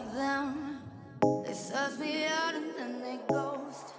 [0.00, 0.80] like them.
[1.46, 3.92] They suss me out and then they ghost.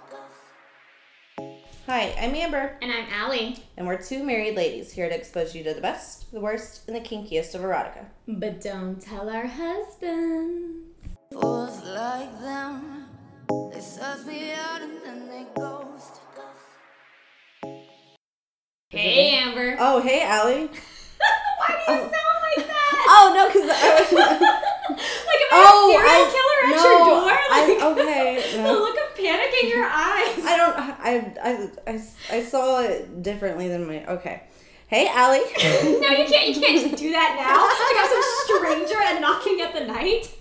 [1.86, 3.62] Hi, I'm Amber, And I'm Allie.
[3.76, 6.96] and we're two married ladies here to expose you to the best, the worst, and
[6.96, 8.06] the kinkiest of erotica.
[8.26, 10.86] But don't tell our husbands.
[11.32, 13.06] Fools like them.
[13.72, 16.20] They suss me out and then they ghost.
[18.88, 19.76] Hey, Amber.
[19.78, 20.66] Oh, hey, Allie.
[21.58, 22.00] Why do you oh.
[22.00, 22.78] sound like that?
[23.14, 24.71] Oh no, because I was.
[24.92, 27.24] Like if oh, I a serial killer at your door?
[27.26, 28.56] Like, I, okay.
[28.56, 30.44] the look of panic in your eyes.
[30.44, 30.78] I don't.
[30.78, 34.04] I, I, I, I saw it differently than my.
[34.06, 34.42] Okay.
[34.86, 35.38] Hey, Allie.
[36.00, 36.54] no, you can't.
[36.54, 37.64] You can't just do that now.
[37.64, 40.38] Like I'm some stranger and knocking at the night.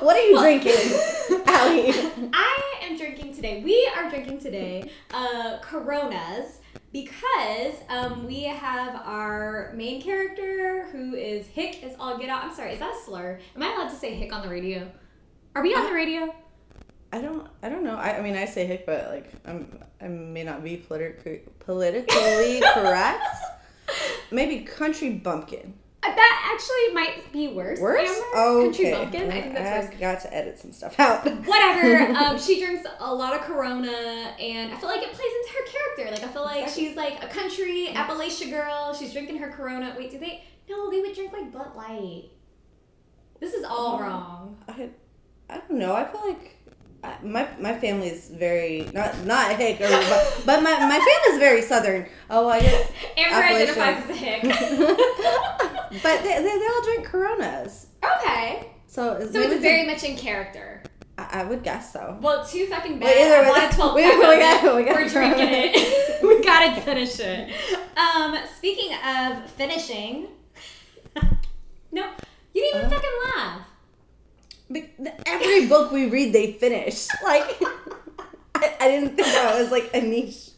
[0.00, 0.72] what are you drinking,
[1.46, 1.92] Allie?
[2.32, 3.62] I am drinking today.
[3.62, 6.58] We are drinking today uh, Coronas
[6.92, 12.44] because um, we have our main character who is Hick is all get out.
[12.44, 13.38] I'm sorry, is that a slur?
[13.54, 14.90] Am I allowed to say Hick on the radio?
[15.54, 16.34] Are we on the radio?
[17.12, 17.48] I don't.
[17.62, 17.96] I don't know.
[17.96, 19.78] I, I mean, I say hick, but like, I'm.
[20.00, 23.24] I may not be politically politically correct.
[24.30, 25.72] Maybe country bumpkin.
[26.02, 27.80] Uh, That actually might be worse.
[27.80, 28.08] Worse?
[28.34, 29.02] Oh, Country okay.
[29.02, 29.30] bumpkin.
[29.30, 29.94] I think that's worse.
[29.94, 31.24] I've got to edit some stuff out.
[31.46, 32.12] Whatever.
[32.16, 35.66] Um, she drinks a lot of Corona, and I feel like it plays into her
[35.66, 36.10] character.
[36.14, 36.86] Like I feel like Exactly.
[36.88, 38.94] she's like a country Appalachia girl.
[38.94, 39.94] She's drinking her Corona.
[39.98, 40.44] Wait, do they?
[40.68, 42.30] No, they would drink like Bud Light.
[43.40, 44.00] This is all Oh.
[44.00, 44.58] wrong.
[44.68, 44.88] I,
[45.50, 45.94] I don't know.
[45.94, 46.55] I feel like
[47.22, 51.38] my my family is very not not hick, or, but, but my my family is
[51.38, 52.06] very southern.
[52.30, 52.90] Oh, I guess.
[53.16, 53.82] Amber Appalachian.
[53.82, 54.42] identifies as a hick.
[56.02, 60.82] but they, they, they all drink Coronas, okay, so so it's very much in character.
[61.18, 62.18] I, I would guess so.
[62.20, 63.06] Well, too fucking bad.
[63.06, 66.22] Well, either I way, want a 12 we- we got- we got We're drinking it.
[66.22, 67.54] we gotta finish it.
[67.96, 70.26] Um, speaking of finishing,
[71.92, 72.04] no,
[72.52, 72.90] you didn't even Uh.
[72.90, 73.60] fucking laugh.
[74.68, 74.84] But
[75.26, 77.08] every book we read, they finish.
[77.22, 77.60] Like,
[78.54, 80.50] I, I didn't think that was like a niche.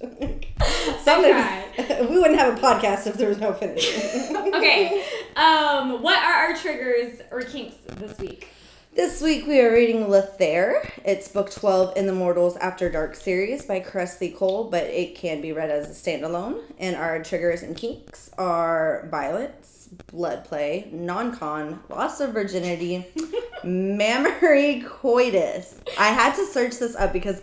[1.02, 4.36] Sometimes we wouldn't have a podcast if there was no finishing.
[4.58, 5.04] Okay.
[5.36, 8.48] Um, what are our triggers or kinks this week?
[8.94, 10.90] This week we are reading Lothaire.
[11.04, 15.40] It's book 12 in the Immortals After Dark series by Kresley Cole, but it can
[15.40, 16.60] be read as a standalone.
[16.78, 23.06] And our triggers and kinks are violence, blood play, non con, loss of virginity,
[23.64, 25.76] mammary coitus.
[25.98, 27.40] I had to search this up because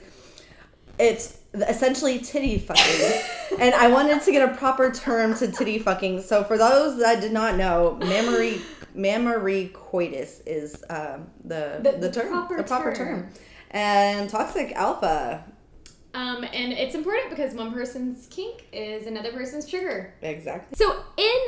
[1.00, 3.22] it's essentially titty fucking.
[3.60, 6.22] and I wanted to get a proper term to titty fucking.
[6.22, 8.62] So for those that did not know, mammary
[8.94, 13.08] mammary coitus is um, the, The- the the term, proper the proper term.
[13.24, 13.30] term.
[13.72, 15.44] And toxic alpha,
[16.14, 20.14] Um, and it's important because one person's kink is another person's trigger.
[20.22, 20.78] exactly.
[20.78, 21.42] So in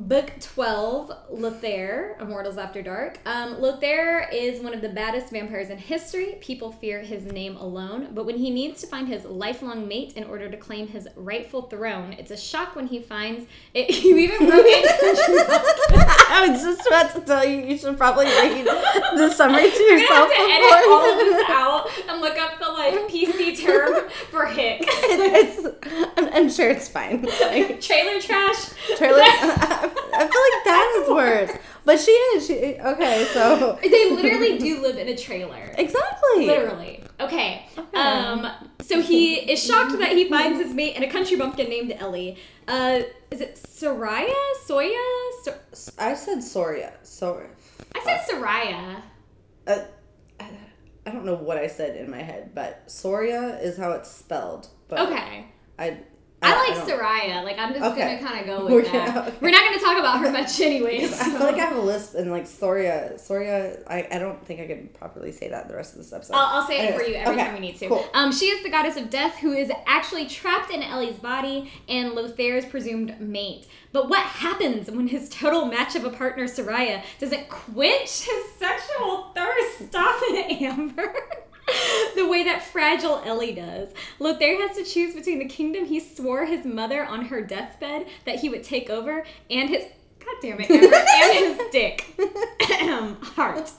[0.00, 5.76] book 12, Lothaire, Immortals After Dark, um, Lothaire is one of the baddest vampires in
[5.76, 6.38] history.
[6.40, 10.24] People fear his name alone, but when he needs to find his lifelong mate in
[10.24, 13.90] order to claim his rightful throne, it's a shock when he finds it.
[14.10, 14.84] You even wrote in
[16.32, 19.98] I was just about to tell you, you should probably read the summary to I'm
[19.98, 24.08] gonna have to edit all of this out and look up the like PC term
[24.30, 24.80] for hick.
[24.86, 25.66] it's,
[26.16, 27.22] I'm, I'm sure it's fine.
[27.22, 28.70] Like, Trailer trash.
[28.96, 29.20] trailer,
[30.14, 31.58] I feel like that's worse.
[31.84, 32.46] But she is.
[32.46, 33.78] She, okay, so.
[33.82, 35.74] They literally do live in a trailer.
[35.78, 36.46] Exactly.
[36.46, 37.02] Literally.
[37.18, 37.66] Okay.
[37.94, 38.46] Um.
[38.80, 42.38] So he is shocked that he finds his mate in a country bumpkin named Ellie.
[42.68, 43.00] Uh,
[43.30, 44.32] is it Soraya?
[44.66, 45.30] Soya?
[45.42, 45.54] So-
[45.98, 46.92] I said Soria.
[47.02, 47.48] Soria.
[47.94, 49.02] I said Soraya.
[49.66, 49.78] Uh,
[51.06, 54.68] I don't know what I said in my head, but Soria is how it's spelled.
[54.88, 55.46] But Okay.
[55.78, 55.98] I.
[56.42, 57.44] I like don't- Soraya.
[57.44, 58.16] Like I'm just Okay.
[58.18, 59.28] gonna kind of go We're with gonna- that.
[59.28, 59.36] okay.
[59.40, 61.12] We're not gonna talk about her much anyways.
[61.20, 63.78] I feel like I have a list and like Soria, Soria.
[63.86, 66.34] I, I don't think I can properly say that the rest of this episode.
[66.34, 67.88] I'll, I'll say it for you every okay, time we need to.
[67.88, 68.06] cool.
[68.14, 72.12] Um, she is the goddess of death who is actually trapped in Ellie's body and
[72.12, 73.66] Lothaire's presumed mate.
[73.92, 79.32] But what happens when his total match of a partner, Soraya, doesn't quench his sexual
[79.34, 79.88] thirst?
[79.88, 81.12] Stop it, Amber.
[82.14, 83.88] the way that fragile Ellie does.
[84.18, 88.36] Lothaire has to choose between the kingdom he swore his mother on her deathbed that
[88.40, 89.84] he would take over and his.
[90.18, 90.96] God damn it, Amber.
[90.96, 92.14] and his dick.
[93.34, 93.72] Heart.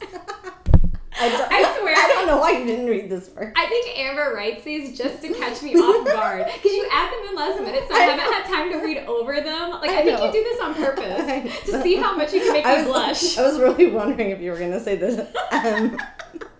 [1.20, 1.94] I, don't, I swear.
[1.96, 3.54] I don't know why you didn't read this part.
[3.56, 7.30] I think Amber writes these just to catch me off guard because you add them
[7.30, 9.72] in last minute, so I, I haven't had time to read over them.
[9.72, 10.26] Like I, I think know.
[10.26, 12.88] you do this on purpose to see how much you can make I me was,
[12.88, 13.38] blush.
[13.38, 15.20] I was really wondering if you were gonna say this.
[15.52, 15.98] um,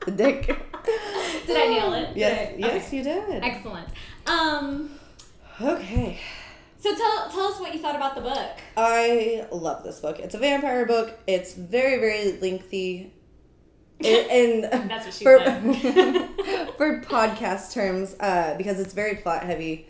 [0.06, 0.58] the dick.
[1.54, 2.08] Did I nail it?
[2.10, 2.98] Did Yes, I- yes, okay.
[2.98, 3.44] you did.
[3.44, 3.88] Excellent.
[4.26, 4.90] Um,
[5.62, 6.18] Okay.
[6.80, 8.50] so tell tell us what you thought about the book.
[8.78, 10.20] I love this book.
[10.20, 11.18] It's a vampire book.
[11.28, 13.14] It's very, very lengthy.
[14.04, 15.62] and That's what she for, said.
[16.78, 19.88] for podcast terms, uh, because it's very plot heavy.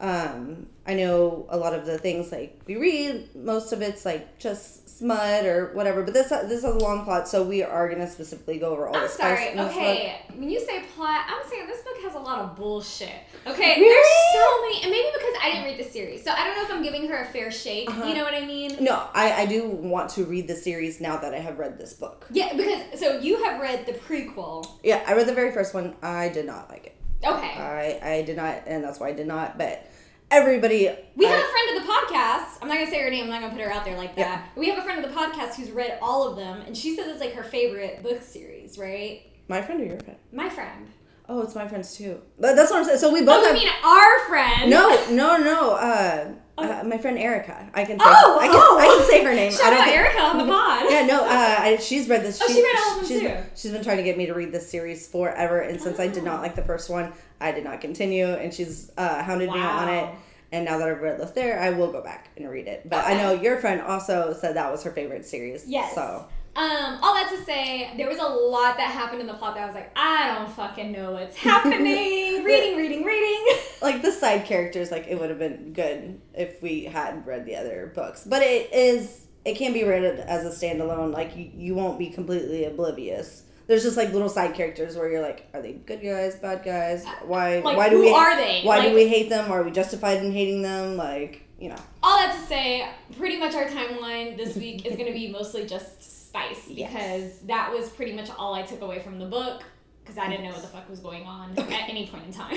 [0.00, 4.38] Um, I know a lot of the things like we read, most of it's like
[4.38, 6.02] just smut or whatever.
[6.02, 8.96] But this this has a long plot, so we are gonna specifically go over all
[8.96, 9.58] I'm the sorry.
[9.58, 13.10] Okay, when you say plot, I'm saying this book has a lot of bullshit.
[13.46, 13.88] Okay, Really?
[13.88, 16.62] there's so many, and maybe because I didn't read the series, so I don't know
[16.62, 17.90] if I'm giving her a fair shake.
[17.90, 18.04] Uh-huh.
[18.06, 18.76] You know what I mean?
[18.80, 21.92] No, I, I do want to read the series now that I have read this
[21.92, 22.26] book.
[22.30, 24.64] Yeah, because so you have read the prequel.
[24.84, 25.96] Yeah, I read the very first one.
[26.02, 26.94] I did not like it.
[27.24, 27.50] Okay.
[27.50, 29.58] I I did not, and that's why I did not.
[29.58, 29.84] But
[30.30, 32.58] everybody, We I- have a friend of the podcast.
[32.62, 33.24] I'm not gonna say her name.
[33.24, 34.20] I'm not gonna put her out there like that.
[34.20, 34.42] Yeah.
[34.56, 37.06] We have a friend of the podcast who's read all of them, and she says
[37.08, 38.78] it's like her favorite book series.
[38.78, 39.22] Right?
[39.50, 40.18] my friend or your friend?
[40.30, 40.88] My friend.
[41.30, 42.20] Oh, it's my friends too.
[42.40, 42.98] But that's what I'm saying.
[42.98, 43.56] So we both Oh, have.
[43.56, 44.70] you mean our friend?
[44.70, 45.72] No, no, no.
[45.74, 47.68] Uh, uh, my friend Erica.
[47.74, 48.04] I can say.
[48.06, 48.78] Oh, I can, oh.
[48.80, 49.52] I can say her name.
[49.52, 50.86] Shout I don't out think- Erica on the pod.
[50.90, 51.24] Yeah, no.
[51.24, 51.28] Uh,
[51.60, 52.40] I, she's read this.
[52.42, 53.36] Oh, she read all of them she's, too.
[53.54, 56.22] She's been trying to get me to read this series forever, and since I did
[56.22, 56.26] Oh.
[56.26, 59.88] not like the first one, I did not continue, and she's uh, hounded me on
[59.88, 60.02] it.
[60.04, 60.16] Wow.
[60.50, 62.88] And now that I've read Lothaire, I will go back and read it.
[62.88, 65.64] But I know your friend also said that was her favorite series.
[65.68, 65.94] Yes.
[65.94, 66.24] So
[66.58, 69.62] Um, all that to say, there was a lot that happened in the plot that
[69.62, 72.42] I was like, I don't fucking know what's happening.
[72.44, 73.56] reading, reading, reading.
[73.82, 77.54] like the side characters like it would have been good if we hadn't read the
[77.54, 78.24] other books.
[78.24, 81.12] But it is it can be read as a standalone.
[81.14, 83.44] Like you, you won't be completely oblivious.
[83.68, 87.04] There's just like little side characters where you're like are they good guys bad guys?
[87.24, 88.62] Why Like, why do who we are they?
[88.64, 89.52] why Like- do we hate them?
[89.52, 90.96] Are we justified in hating them?
[90.96, 91.76] Like you know.
[92.02, 95.64] All that to say, pretty much our timeline this week is going to be mostly
[95.66, 96.92] just spice Yes.
[96.92, 99.62] because that was pretty much all I took away from the book
[100.02, 102.56] because I didn't know what the fuck was going on at any point in time.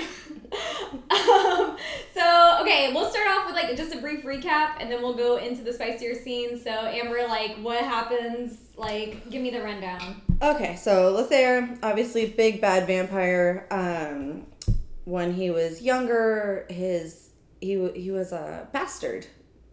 [1.10, 1.76] um,
[2.14, 5.36] so, okay, we'll start off with like just a brief recap and then we'll go
[5.36, 6.62] into the spicier scenes.
[6.62, 8.58] So, Amber, like, what happens?
[8.76, 10.22] Like, give me the rundown.
[10.40, 13.66] Okay, so Lothaire, obviously big bad vampire.
[13.70, 14.46] Um,
[15.04, 17.30] when he was younger, his
[17.60, 19.26] he he was a bastard.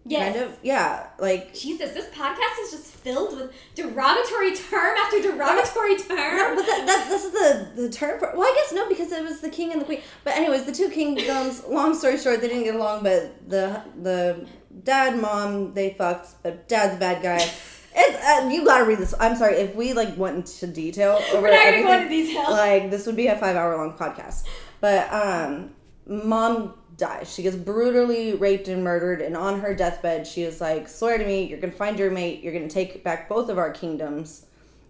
[0.05, 0.33] Yes.
[0.35, 1.07] Kind of, yeah.
[1.19, 6.55] Like Jesus, this podcast is just filled with derogatory term after derogatory No, term.
[6.55, 8.31] but that, that this is the the term for.
[8.35, 10.01] Well, I guess no, because it was the king and the queen.
[10.23, 11.63] But anyways, the two kingdoms.
[11.69, 13.03] long story short, they didn't get along.
[13.03, 14.47] But the the
[14.83, 16.41] dad mom they fucked.
[16.43, 17.47] But dad's a bad guy.
[17.95, 19.13] It's, uh, you gotta read this.
[19.19, 22.49] I'm sorry if we like went into detail over We're not gonna go into detail.
[22.49, 24.45] Like this would be a five hour long podcast.
[24.79, 25.71] But um,
[26.07, 27.33] mom dies.
[27.33, 29.21] She gets brutally raped and murdered.
[29.21, 32.43] And on her deathbed, she is like, "Swear to me, you're gonna find your mate.
[32.43, 34.45] You're gonna take back both of our kingdoms."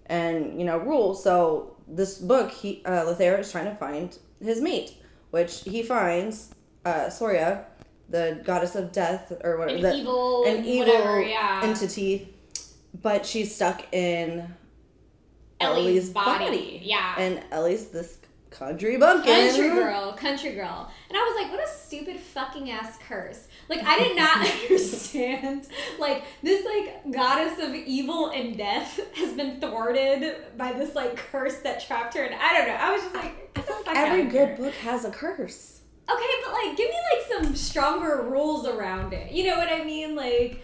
[0.10, 1.16] and you know rule.
[1.16, 4.94] So this book, he uh, Lothaire is trying to find his mate,
[5.32, 6.54] which he finds
[6.86, 7.66] uh, Soria,
[8.10, 11.62] the goddess of death or whatever, An the, evil, an evil whatever, yeah.
[11.64, 12.34] entity,
[13.02, 14.54] but she's stuck in
[15.60, 16.46] Ellie's Ellie's body.
[16.46, 16.82] body.
[16.84, 17.16] Yeah.
[17.18, 18.18] and Ellie's this
[18.50, 19.50] country bumpkin.
[19.50, 20.92] Country girl, country girl.
[21.10, 23.48] And I was like, what a stupid fucking ass curse.
[23.68, 25.68] Like, I did not understand.
[26.00, 31.58] Like, this, like, goddess of evil and death has been thwarted by this, like, curse
[31.60, 32.24] that trapped her.
[32.24, 32.76] And I don't know.
[32.76, 35.82] I was just like, get the fuck Every good book has a curse.
[36.12, 39.32] Okay, but, like, give me, like, some stronger rules around it.
[39.32, 40.16] You know what I mean?
[40.16, 40.64] Like,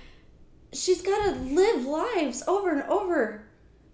[0.74, 3.45] She's got to live lives over and over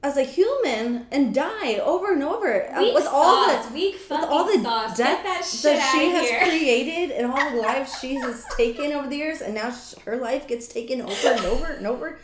[0.04, 4.12] as a human and die over and over Uh, weak with all the weak with
[4.24, 4.98] all the sauce.
[4.98, 6.40] deaths that that she has here.
[6.42, 10.18] created and all the lives she has taken over the years, and now sh- her
[10.18, 12.20] life gets taken over and over and over.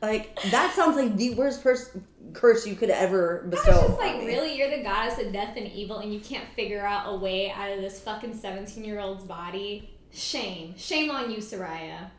[0.00, 1.96] Like that sounds like the worst pers-
[2.32, 3.70] curse you could ever I bestow.
[3.72, 4.26] was just like, me.
[4.26, 4.56] really?
[4.58, 7.70] You're the goddess of death and evil, and you can't figure out a way out
[7.70, 9.90] of this fucking 17 year old's body?
[10.10, 10.74] Shame.
[10.76, 12.10] Shame on you, Soraya.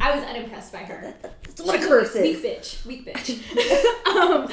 [0.00, 1.14] I was unimpressed by her.
[1.42, 2.42] That's what a curse weak is.
[2.42, 2.86] bitch.
[2.86, 3.36] Weak bitch.
[4.06, 4.48] um,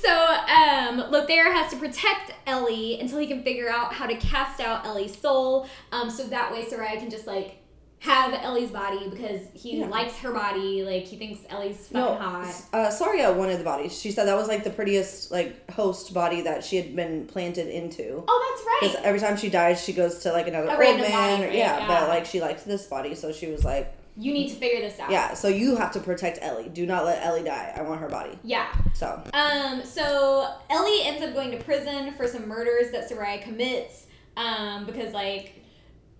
[0.00, 4.60] so, um, Lothaire has to protect Ellie until he can figure out how to cast
[4.60, 5.66] out Ellie's soul.
[5.92, 7.56] Um, so that way Soraya can just like
[8.00, 9.86] have Ellie's body because he Yeah.
[9.86, 10.82] likes her body.
[10.84, 12.62] Like he thinks Ellie's fucking No, hot.
[12.72, 13.88] uh, Saria wanted the body.
[13.90, 17.68] She said that was like the prettiest like host body that she had been planted
[17.68, 18.24] into.
[18.26, 18.92] Oh, that's right.
[18.92, 21.00] Because every time she dies, she goes to like another A old man.
[21.00, 21.54] body, or- right?
[21.54, 21.86] yeah, Yeah.
[21.88, 24.98] but like she liked this body, so she was like, You need to figure this
[25.00, 25.10] out.
[25.10, 25.34] yeah.
[25.34, 26.68] So you have to protect Ellie.
[26.68, 27.72] Do not let Ellie die.
[27.76, 28.38] I want her body.
[28.44, 28.70] Yeah.
[28.94, 34.06] So Um, so Ellie ends up going to prison for some murders that Soraya commits.
[34.36, 35.54] Um, because like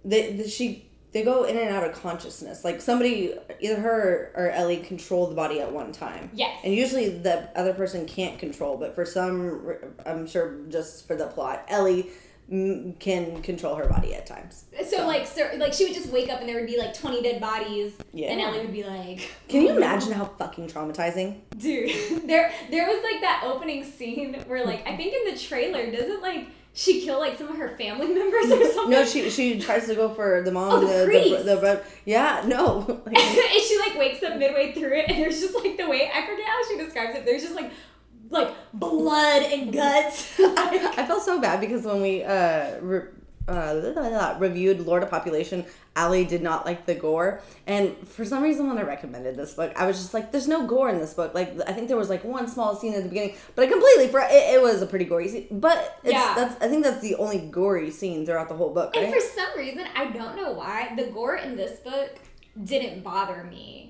[0.04, 2.64] they, the, she they go in and out of consciousness.
[2.64, 6.30] Like somebody, either her or Ellie, control the body at one time.
[6.32, 6.60] yes.
[6.64, 9.74] And usually the other person can't control, but for some,
[10.06, 12.10] I'm sure just for the plot, Ellie
[12.50, 14.64] can control her body at times.
[14.88, 17.22] So, like, so, like she would just wake up and there would be like twenty
[17.22, 18.32] dead bodies, Yeah.
[18.32, 21.36] and Ellie would be like, Can you oh, imagine how fucking traumatizing?
[21.56, 21.90] Dude,
[22.28, 26.22] there there was like that opening scene where like I think in the trailer doesn't
[26.22, 28.90] like she kill like some of her family members or something.
[28.90, 30.72] No, she she tries to go for the mom.
[30.72, 31.44] Oh, the the, priest.
[31.44, 33.02] the, the, yeah, no.
[33.06, 36.26] And she like wakes up midway through it, and there's just like the way I
[36.26, 37.24] forget how she describes it.
[37.24, 37.70] There's just like
[38.30, 40.34] like blood and guts.
[40.40, 43.08] I felt so bad because when we uh, re-
[43.48, 45.64] uh, reviewed Lord of Population,
[45.96, 49.72] Allie did not like the gore, and for some reason, when I recommended this book,
[49.74, 52.08] I was just like, "There's no gore in this book." Like, I think there was
[52.08, 54.86] like one small scene at the beginning, but I completely for it, it was a
[54.86, 55.48] pretty gory scene.
[55.50, 56.34] But it's, Yeah.
[56.36, 58.96] that's I think that's the only gory scene throughout the whole book.
[58.96, 62.14] and for some reason, I don't know why the gore in this book
[62.62, 63.89] didn't bother me.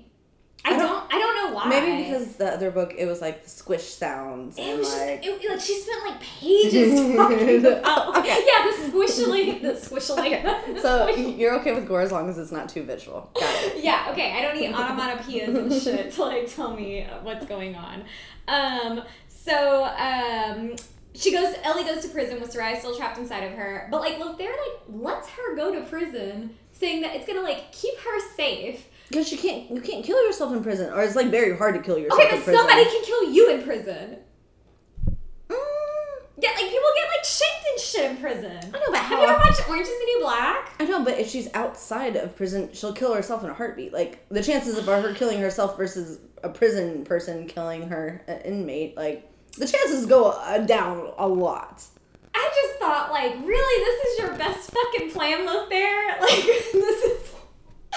[0.63, 1.69] I, I don't, don't- I don't know why.
[1.69, 4.57] Maybe because the other book, it was like the squish sounds.
[4.59, 8.43] It was like, just it, like she spent like pages talking about Okay.
[8.45, 10.43] yeah the squishily the squishily.
[10.75, 13.29] the so you're okay with gore as long as it's not too visual.
[13.39, 13.77] Got it.
[13.83, 14.33] Yeah, okay.
[14.33, 18.03] I don't need onomatopoeias and shit to like tell me what's going on.
[18.47, 20.75] Um, so um,
[21.15, 21.55] she goes.
[21.63, 23.87] Ellie goes to prison with Sarai still trapped inside of her.
[23.89, 27.71] But like, look, they're like lets her go to prison, saying that it's gonna like
[27.71, 28.87] keep her safe.
[29.11, 31.81] Because you can't you can't kill yourself in prison, or it's like very hard to
[31.81, 32.59] kill yourself Okay, in but prison.
[32.59, 34.17] somebody can kill you in prison.
[35.49, 35.55] Mm,
[36.37, 38.57] Yeah, like people get like shanked and shit in prison.
[38.73, 40.71] I know, but Have you ever watched Orange is the New Black?
[40.79, 43.91] I know, but if she's outside of prison, she'll kill herself in a heartbeat.
[43.93, 49.29] Like the chances of her killing herself versus a prison person killing her inmate, like
[49.57, 51.83] the chances go uh, down a lot.
[52.33, 56.17] I just thought, like, really, this is your best fucking plan, Lothaire?
[56.21, 57.31] Like, this is.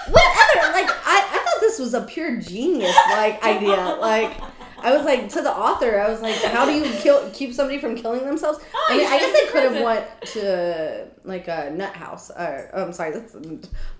[0.08, 0.72] What other?
[0.72, 3.96] Like I, I thought this was a pure genius like idea.
[4.00, 4.32] Like
[4.78, 7.78] I was like to the author, I was like, how do you kill keep somebody
[7.78, 8.58] from killing themselves?
[8.74, 12.30] Oh, I mean, I guess they could have went to like a nut house.
[12.30, 13.40] Or, oh, I'm sorry, that's a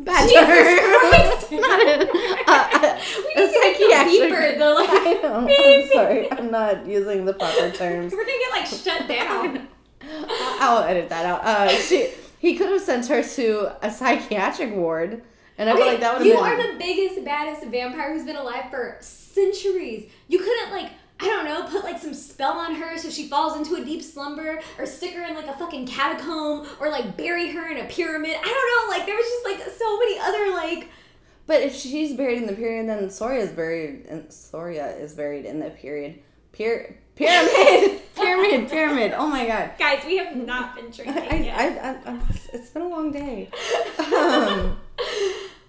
[0.01, 1.01] bad Jesus term.
[1.11, 1.53] Christ.
[1.53, 2.11] Not a,
[2.51, 3.01] uh,
[3.35, 5.49] We a need to get the psychiatric- beeper, the, like, I know.
[5.49, 8.13] I'm sorry, I'm not using the proper terms.
[8.13, 9.69] We're gonna get, like, shut down.
[10.61, 11.43] I'll edit that out.
[11.45, 15.23] Uh, she, he could have sent her to a psychiatric ward,
[15.59, 16.43] and I feel like that would have you been.
[16.43, 20.11] are the biggest, baddest vampire who's been alive for centuries.
[20.29, 23.57] You couldn't, like, I don't know, put like some spell on her so she falls
[23.57, 27.53] into a deep slumber, or stick her in like a fucking catacomb, or like bury
[27.53, 28.37] her in a pyramid.
[28.37, 30.91] I don't know, like there was just like so many other like
[31.47, 34.07] But if she's buried in the period, then Soria is buried.
[34.07, 36.21] And Soria is buried in the period.
[36.53, 39.13] Pyr- pyramid, pyramid, pyramid.
[39.17, 39.73] Oh my god.
[39.79, 41.59] guys, we have not been I, drinking yet.
[41.59, 42.21] I, I, I,
[42.53, 43.49] it's been a long day.
[43.99, 44.79] Um,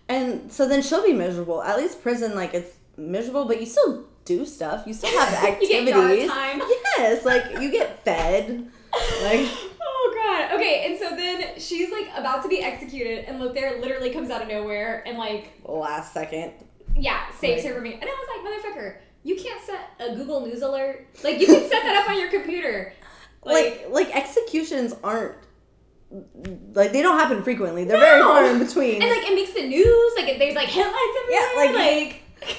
[0.08, 1.62] and so then she'll be miserable.
[1.64, 4.86] At least prison, like it's miserable, but you still do stuff.
[4.88, 5.86] You still have You activities.
[5.86, 6.62] get yard time.
[6.98, 8.68] Yes, like you get fed.
[9.24, 9.48] Like
[9.82, 10.56] Oh god.
[10.56, 14.42] Okay, and so then she's like about to be executed, and Lothaire literally comes out
[14.42, 16.54] of nowhere and like, last second.
[16.96, 17.94] yeah, saves her from me.
[17.94, 21.08] And I was like, motherfucker, you can't set a Google News alert.
[21.24, 22.94] Like you can set that up on your computer.
[23.48, 25.36] Like like executions aren't
[26.74, 27.84] like they don't happen frequently.
[27.84, 29.04] They're very far in between.
[29.04, 30.14] and like it makes the news.
[30.18, 31.66] Like it- there's like headlines everywhere.
[31.66, 32.58] Yeah, like- like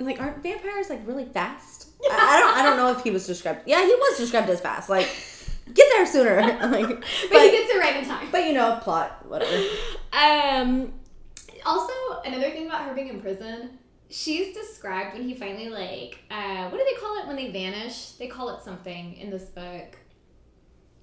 [0.00, 1.88] like aren't vampires like really fast?
[2.10, 3.60] I, I don't I don't know if he was described.
[3.64, 4.90] Yeah, he was described as fast.
[4.90, 5.08] Like
[5.72, 6.36] get there sooner.
[6.42, 8.28] like but, but, he gets it right in time.
[8.30, 9.64] but you know, plot, whatever.
[10.12, 10.92] Um,
[11.64, 11.92] also,
[12.26, 13.78] another thing about her being in prison,
[14.12, 18.12] she's described when he finally like, uh, what do they call it when they vanish?
[18.12, 19.96] They call it something in this book.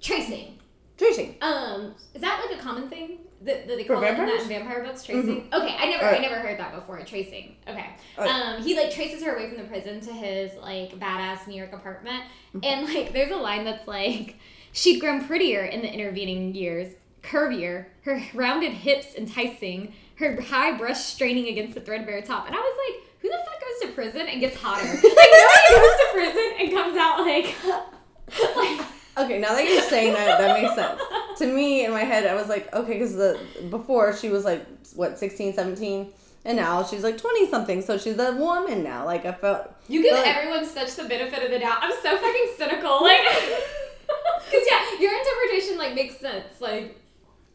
[0.01, 0.59] Tracing.
[0.97, 1.35] Tracing.
[1.41, 4.47] Um, is that like a common thing that, that they call it in that in
[4.47, 5.03] vampire books?
[5.03, 5.47] Tracing.
[5.53, 7.01] Okay, I never, I never heard that before.
[7.03, 7.55] Tracing.
[7.67, 7.85] Okay.
[8.17, 11.73] Um, he like traces her away from the prison to his like badass New York
[11.73, 12.23] apartment,
[12.53, 12.59] Mm-hmm.
[12.63, 14.35] and like there's a line that's like,
[14.71, 20.99] she'd grown prettier in the intervening years, curvier, her rounded hips enticing, her high brush
[20.99, 24.27] straining against the threadbare top, and I was like, who the fuck goes to prison
[24.27, 24.85] and gets hotter?
[24.85, 27.55] like nobody goes to prison and comes out like,
[28.55, 28.85] like.
[29.17, 31.01] Okay, now that you're saying that, that makes sense.
[31.39, 33.37] To me, in my head, I was like, okay, because the
[33.69, 36.07] before she was like what 16, 17,
[36.45, 39.03] and now she's like twenty something, so she's a woman now.
[39.05, 41.79] Like I felt You give Like- everyone such the benefit of the doubt.
[41.81, 43.03] I'm so fucking cynical.
[43.03, 43.19] Like,
[44.45, 46.61] because yeah, your interpretation like makes sense.
[46.61, 46.97] Like,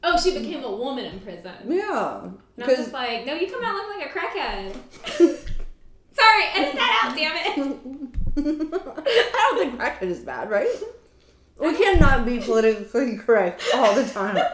[0.04, 1.52] oh, she became a woman in prison.
[1.66, 2.20] yeah,
[2.56, 4.76] And I'm just like, no, you come out looking like a crackhead.
[6.16, 7.58] Sorry, edit that out, damn it.
[8.36, 10.68] I don't think crackhead is bad, right?
[11.58, 14.36] We cannot be politically correct all the time.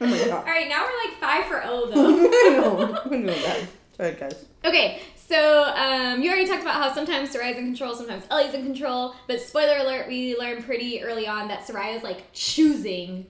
[0.00, 0.44] Oh my god.
[0.44, 2.76] right, now we're like five for O I though.
[2.76, 3.00] know.
[3.04, 3.68] I'm doing bad.
[3.96, 4.44] Sorry, guys.
[4.64, 8.64] Okay, so um, you already talked about how sometimes Soraya's in control, sometimes Ellie's in
[8.64, 9.14] control.
[9.28, 13.26] But spoiler alert, we learned pretty early on that Soraya's like choosing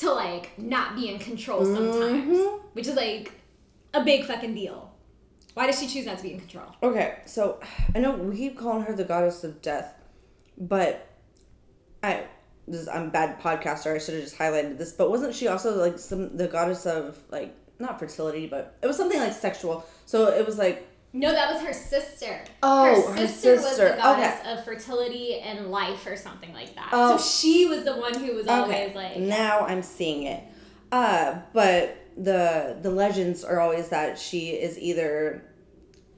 [0.00, 2.60] to like not be in control sometimes, Mhm.
[2.72, 3.32] which is like
[3.94, 4.90] a big fucking deal.
[5.54, 6.66] Why does she choose not to be in control?
[6.82, 7.60] Okay, so
[7.94, 9.94] I know we keep calling her the goddess of death,
[10.56, 11.06] but
[12.02, 12.24] I
[12.68, 13.94] this is, I'm a bad podcaster.
[13.94, 14.92] I should have just highlighted this.
[14.92, 18.96] But wasn't she also like some the goddess of like not fertility, but it was
[18.96, 19.84] something like sexual.
[20.06, 22.40] So it was like No, that was her sister.
[22.62, 26.90] Oh, her her sister, was the goddess of fertility and life or something like that.
[26.92, 27.16] Oh.
[27.16, 30.42] So she was the one who was always like, now I'm seeing it.
[30.92, 35.44] Uh, but the the legends are always that she is either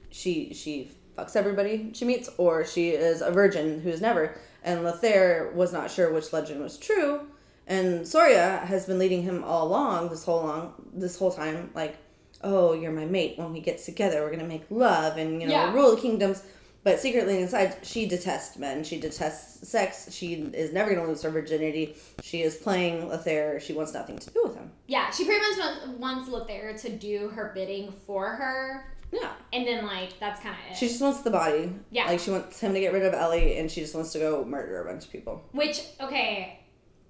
[0.09, 4.35] she she fucks everybody she meets or she is a virgin who's never.
[4.63, 7.21] And Lothaire was not sure which legend was true.
[7.65, 11.97] And Soria has been leading him all along this whole long this whole time like
[12.43, 13.37] oh you're my mate.
[13.37, 15.73] When we get together we're gonna make love and you know Yeah.
[15.73, 16.43] rule the kingdoms.
[16.83, 18.83] But secretly inside she detests men.
[18.83, 20.09] She detests sex.
[20.11, 21.95] She is never gonna lose her virginity.
[22.21, 23.61] She is playing Lothaire.
[23.61, 24.69] She wants nothing to do with him.
[24.87, 29.31] Yeah, she pretty much wants- wants Lothaire to do her bidding for her, yeah.
[29.53, 30.77] And then like that's kind of it.
[30.77, 31.71] she just wants the body.
[31.91, 32.07] Yeah.
[32.07, 34.43] like she wants him to get rid of Ellie and she just wants to go
[34.43, 35.41] murder a bunch of people.
[35.53, 36.59] Which okay,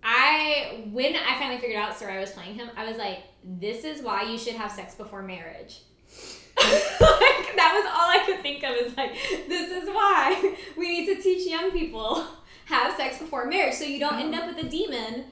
[0.04, 4.02] I when I finally figured out Sarai was playing him, I was like, this is
[4.02, 5.82] why you should have sex before marriage.
[6.58, 8.72] like, that was all I could think of.
[8.76, 9.14] Is like,
[9.48, 12.26] this is why we need to teach young people
[12.66, 15.26] have sex before marriage, so you don't end up with a demon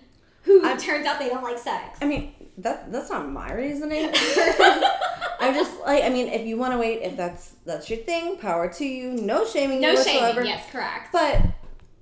[0.44, 2.00] who I'm- turns out they don't like sex.
[2.02, 4.06] I mean that that's not my reasoning
[5.40, 8.38] I'm just like I mean if you want to wait if that's that's your thing
[8.38, 10.22] power to you no shaming no you shaming.
[10.22, 11.12] whatsoever Yes, correct.
[11.14, 11.42] But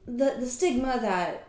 [0.07, 1.47] the the stigma that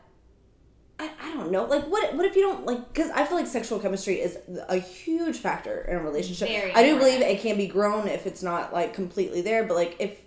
[1.01, 3.47] I, I don't know like what what if you don't like because I feel like
[3.47, 4.39] sexual chemistry is
[4.69, 6.49] a huge factor in a relationship.
[6.49, 7.21] Very I do important.
[7.21, 10.21] believe it can be grown if it's not like completely there, but like if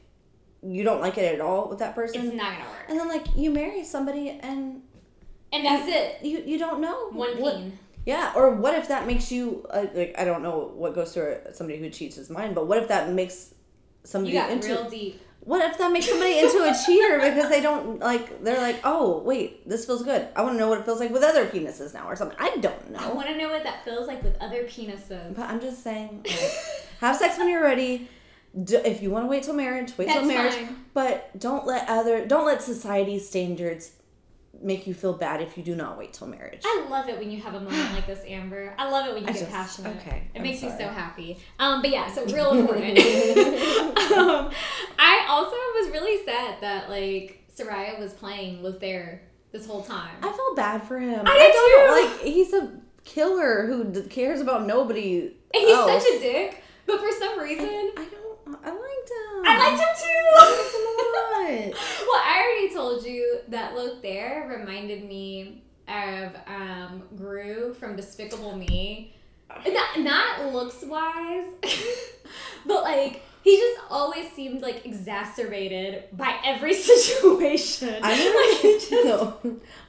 [0.64, 2.86] you don't like it at all with that person, it's not gonna work.
[2.90, 4.82] and then like you marry somebody and
[5.52, 6.26] And that's it.
[6.26, 7.78] you you don't know One what, peen.
[8.06, 11.38] yeah, or what if that makes you uh, like I don't know what goes through
[11.54, 14.90] somebody who cheats his mind, but what if that makes You somebody got into real
[14.90, 15.22] deep.
[15.46, 19.20] What if that makes somebody into a cheater because they don't like they're like, oh
[19.20, 20.28] wait, this feels good.
[20.36, 22.38] I want to know what it feels like with other penises now or something.
[22.40, 25.36] I don't know I want to know what that feels like with other penises.
[25.36, 26.52] but I'm just saying, like,
[27.02, 28.10] have sex when you're ready.
[28.64, 30.54] D- if you want to wait till marriage, wait till marriage.
[30.54, 30.86] fine.
[30.94, 33.92] But don't let other don't let society's standards
[34.64, 36.62] make you feel bad if you do not wait till marriage.
[36.66, 38.74] I love it when you have a moment like this, Amber.
[38.78, 39.98] I love it when you I get just- passionate.
[39.98, 41.38] okay, It I'm makes me so happy.
[41.60, 42.98] Um, but yeah, so real important.
[43.00, 44.50] um,
[45.00, 49.20] I also was really sad that like Soraya was playing Lothaire
[49.52, 50.16] this whole time.
[50.22, 51.24] I felt bad for him.
[51.26, 52.72] I don't do like he's a
[53.04, 55.20] killer who d- cares about nobody.
[55.54, 56.04] and he's else.
[56.04, 58.58] such a dick, but for some reason, I don't.
[58.64, 59.46] I liked him.
[59.46, 59.88] I liked him
[60.36, 60.93] I liked him too.
[61.14, 69.14] Well, I already told you that Lothaire reminded me of um, Gru from Despicable Me.
[69.50, 71.46] Not, not looks wise,
[72.66, 77.96] but like he just always seemed like exacerbated by every situation.
[78.02, 79.38] I'm like, just, no,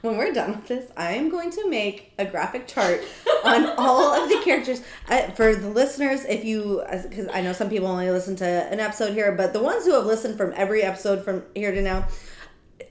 [0.01, 3.01] when we're done with this, I am going to make a graphic chart
[3.45, 4.81] on all of the characters.
[5.07, 8.81] I, for the listeners, if you, because I know some people only listen to an
[8.81, 12.07] episode here, but the ones who have listened from every episode from here to now,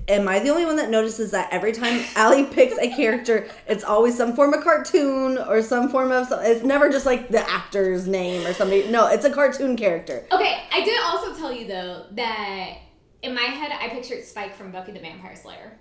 [0.08, 3.84] am I the only one that notices that every time Allie picks a character, it's
[3.84, 8.06] always some form of cartoon or some form of, it's never just like the actor's
[8.06, 8.88] name or somebody.
[8.88, 10.26] No, it's a cartoon character.
[10.30, 12.78] okay, I did also tell you though that
[13.22, 15.78] in my head I pictured Spike from Buffy the Vampire Slayer,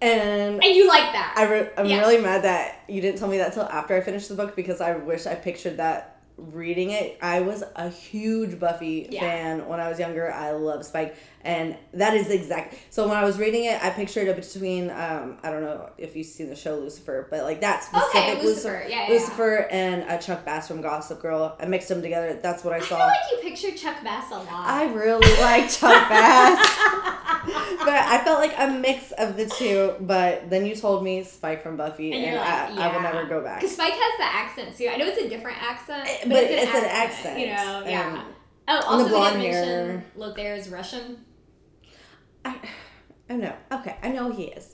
[0.00, 1.34] And and you like that.
[1.36, 2.00] I re- I'm Yeah.
[2.00, 4.80] really mad that you didn't tell me that till after I finished the book because
[4.80, 7.16] I wish I pictured that reading it.
[7.22, 9.20] I was a huge Buffy Yeah.
[9.20, 10.30] fan when I was younger.
[10.30, 12.74] I love Spike, and that is exact.
[12.90, 16.16] So when I was reading it, I pictured it between um, I don't know if
[16.16, 18.84] you've seen the show Lucifer, but like that specific Okay, Lucifer.
[18.88, 19.14] Yeah, yeah, yeah.
[19.14, 21.56] Lucifer and uh, Chuck Bass from Gossip Girl.
[21.60, 22.38] I mixed them together.
[22.42, 22.96] That's what I I saw.
[22.96, 24.48] feel like you pictured Chuck Bass a lot.
[24.50, 26.58] I really like Chuck Bass.
[27.84, 29.94] but I felt like a mix of the two.
[30.00, 33.24] But then you told me Spike from Buffy, And and, like, I, I will never
[33.26, 33.60] go back.
[33.60, 34.88] Because Spike has the accent too.
[34.92, 37.46] I know it's a different accent, but, But it's, it's an, an accent, accent, You
[37.46, 38.14] know, yeah.
[38.24, 38.34] and-
[38.68, 39.52] oh, also the we blonde didn't
[39.88, 41.24] mention Lothaire is Russian.
[42.46, 42.56] I,
[43.30, 43.54] oh, I know.
[43.72, 44.72] Okay, I know he is.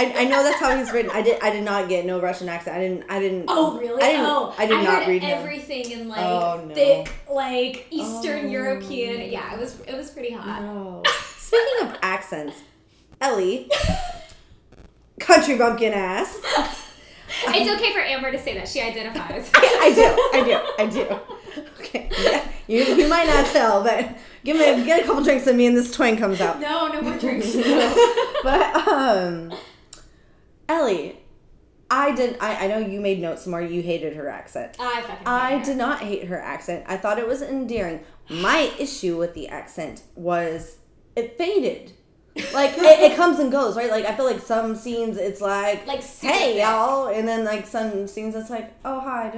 [0.00, 1.10] I, I know that's how he's written.
[1.10, 1.40] I did.
[1.42, 2.76] I did not get no Russian accent.
[2.76, 3.04] I didn't.
[3.10, 3.46] I didn't.
[3.48, 4.00] Oh, really?
[4.00, 4.26] I didn't.
[4.26, 5.38] oh, I did not heard read him.
[5.38, 6.72] everything in like Oh, no.
[6.74, 8.48] thick, like Eastern Oh.
[8.48, 9.28] European.
[9.30, 10.62] Yeah, it was it was pretty hot.
[10.62, 11.02] No.
[11.36, 12.56] Speaking of accents,
[13.20, 13.68] Ellie,
[15.20, 16.38] country bumpkin ass.
[17.48, 19.50] It's okay for Amber to say that she identifies.
[19.54, 20.38] I do.
[20.38, 20.82] I do.
[20.84, 21.37] I do.
[21.80, 22.10] Okay.
[22.20, 22.46] Yeah.
[22.66, 25.74] You, you might not tell, but give me get a couple drinks of me and
[25.76, 26.60] this twang comes out.
[26.60, 27.54] no, no more drinks.
[28.42, 29.54] but um,
[30.68, 31.18] Ellie,
[31.90, 32.36] I did.
[32.40, 33.62] I, I know you made notes more.
[33.62, 34.76] You hated her accent.
[34.78, 35.26] I fucking.
[35.26, 36.84] I did not hate her accent.
[36.86, 38.00] I thought it was endearing.
[38.28, 40.76] My issue with the accent was
[41.16, 41.92] it faded.
[42.54, 43.90] Like it, it comes and goes, right?
[43.90, 48.06] Like I feel like some scenes it's like, Like, hey y'all, and then like some
[48.06, 49.32] scenes it's like, oh hi,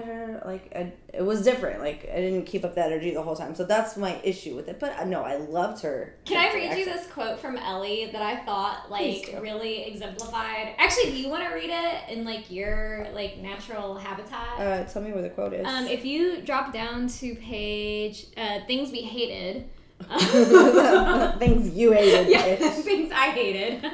[0.45, 1.81] like I, it was different.
[1.81, 4.69] Like I didn't keep up that energy the whole time, so that's my issue with
[4.69, 4.79] it.
[4.79, 6.15] But uh, no, I loved her.
[6.27, 10.75] Can I read you this quote from Ellie that I thought like really exemplified?
[10.77, 14.59] Actually, do you want to read it in like your like natural habitat?
[14.61, 15.67] Uh, tell me where the quote is.
[15.67, 19.69] um, if you drop down to page uh, things we hated.
[21.39, 22.29] Things you hated.
[22.29, 23.85] yeah, things I hated.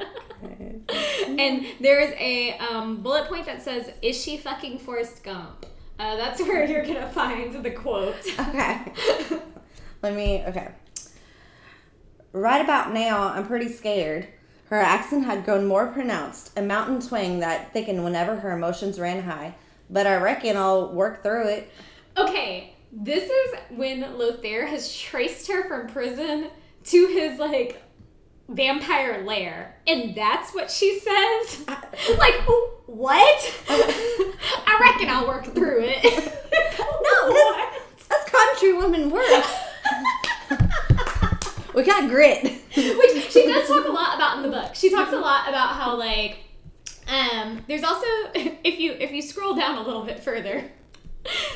[1.39, 5.67] and there's a um, bullet point that says, "Is she fucking Forrest Gump?"
[5.99, 8.17] Uh, that's where you're gonna find the quote.
[8.39, 8.93] Okay.
[10.03, 10.43] Let me.
[10.47, 10.69] Okay.
[12.33, 14.29] Right about now, I'm pretty scared.
[14.69, 19.23] Her accent had grown more pronounced, a mountain twang that thickened whenever her emotions ran
[19.23, 19.55] high.
[19.89, 21.73] But I reckon I'll work through it.
[22.17, 26.49] Okay, this is when Lothaire has traced her from prison
[26.85, 27.83] to his like
[28.49, 31.67] vampire lair, and that's what she says.
[32.19, 32.35] like,
[32.87, 33.63] what?
[33.69, 36.33] I reckon I'll work through it.
[36.79, 37.69] No?
[38.09, 39.45] That's country woman work.
[41.75, 42.43] we got grit.
[42.45, 44.75] Which she does talk a lot about in the book.
[44.75, 46.39] She talks a lot about how like
[47.09, 50.71] um there's also if you if you scroll down a little bit further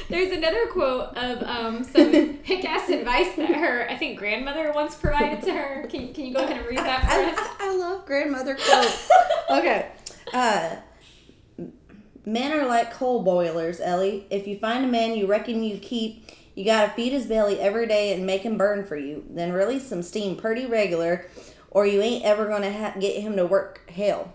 [0.09, 4.97] there's another quote of um, some hick ass advice that her I think grandmother once
[4.97, 5.87] provided to her.
[5.89, 7.39] Can, can you go ahead and read that for I, us?
[7.39, 9.11] I, I love grandmother quotes.
[9.51, 9.91] okay.
[10.33, 10.77] Uh,
[12.25, 14.27] men are like coal boilers, Ellie.
[14.31, 17.87] If you find a man you reckon you keep, you gotta feed his belly every
[17.87, 19.25] day and make him burn for you.
[19.31, 21.27] Then release some steam pretty regular,
[21.71, 24.33] or you ain't ever gonna ha- get him to work hell.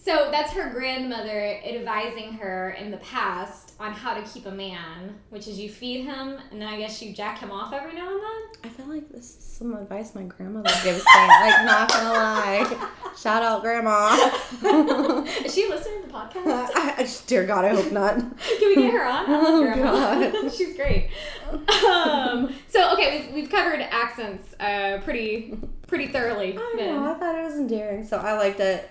[0.00, 5.18] So that's her grandmother advising her in the past on how to keep a man,
[5.30, 8.08] which is you feed him and then I guess you jack him off every now
[8.10, 8.42] and then.
[8.64, 11.04] I feel like this is some advice my grandmother gives me.
[11.16, 12.88] Like, not gonna lie.
[13.18, 14.14] Shout out, grandma.
[15.44, 16.46] Is she listening to the podcast?
[16.46, 18.16] I, I- dear God, I hope not.
[18.18, 19.24] Can we get her on?
[19.28, 19.74] Oh.
[19.74, 20.52] God.
[20.56, 21.10] She's great.
[21.50, 26.56] Um, so okay, we've, we've covered accents uh, pretty pretty thoroughly.
[26.56, 27.10] I know.
[27.10, 28.88] I thought it was endearing, so I liked it.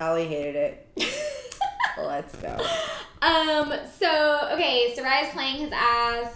[0.00, 0.86] Allie hated it.
[1.98, 2.56] Let's go.
[3.22, 3.72] Um.
[3.98, 6.34] So okay, Sarai's playing his ass.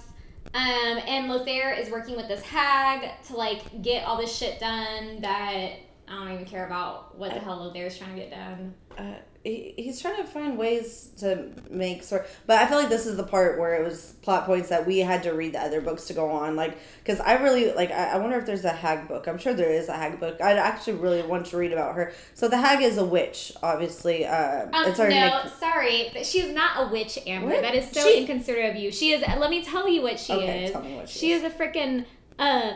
[0.55, 5.22] Um, and Lothaire is working with this hag to like get all this shit done
[5.22, 5.70] that
[6.09, 8.75] I don't even care about what the hell Lothaire's trying to get done.
[8.98, 13.07] Uh, he, he's trying to find ways to make sort, but I feel like this
[13.07, 15.81] is the part where it was plot points that we had to read the other
[15.81, 16.55] books to go on.
[16.55, 17.90] Like, because I really like.
[17.90, 19.26] I, I wonder if there's a hag book.
[19.26, 20.40] I'm sure there is a hag book.
[20.40, 22.12] I actually really want to read about her.
[22.35, 24.24] So the hag is a witch, obviously.
[24.26, 27.48] Uh, Um, it's no, nick- sorry, but she is not a witch, Amber.
[27.48, 27.62] What?
[27.62, 28.92] That is so She- inconsiderate of you.
[28.92, 29.22] She is.
[29.22, 30.70] Let me tell you what she Okay, is.
[30.70, 31.42] tell me what she she is.
[31.42, 31.52] is.
[31.52, 32.05] a freaking
[32.38, 32.74] uh,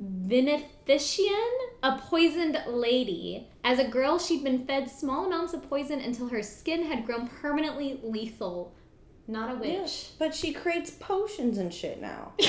[0.00, 1.50] benefician,
[1.82, 3.48] a poisoned lady.
[3.64, 7.28] As a girl, she'd been fed small amounts of poison until her skin had grown
[7.28, 8.74] permanently lethal.
[9.28, 10.08] Not a Yeah, witch.
[10.18, 12.32] but she creates potions and shit now.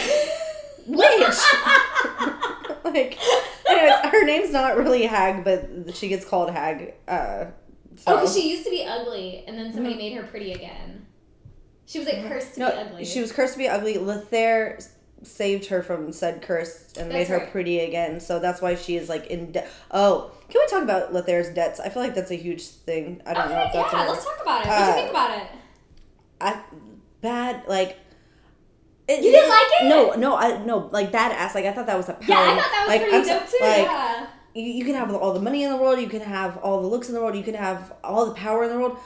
[0.86, 1.08] Witch.
[2.84, 3.18] like,
[3.70, 6.96] anyways, her name's not really Hag, but she gets called Hag.
[7.08, 7.46] Uh,
[7.96, 8.04] so.
[8.08, 11.06] Oh, because she used to be ugly, and then somebody made her pretty again.
[11.86, 13.06] She was like cursed to no, be ugly.
[13.06, 13.96] she was cursed to be ugly.
[13.96, 14.84] Lothaire
[15.22, 17.52] saved her from said curse and made her right.
[17.52, 18.20] pretty again.
[18.20, 19.70] So that's why she is like in debt.
[19.92, 21.80] Oh, can we talk about Lothaire's debts?
[21.80, 23.24] I feel like that's a huge thing.
[23.26, 24.70] I don't know Okay, if that's yeah, let's talk about it.
[24.70, 25.48] What do you Uh, think about it?
[26.40, 26.62] I
[27.22, 27.98] bad like.
[29.08, 29.86] It, You didn't like it?
[29.90, 31.56] No, no, I no like badass.
[31.56, 33.50] Like I thought that was a Yeah, I thought that was like, pretty I'm dope
[33.50, 33.58] too.
[33.62, 34.28] Like yeah.
[34.54, 36.88] you, you can have all the money in the world, you can have all the
[36.88, 38.98] looks in the world, you can have all the power in the world,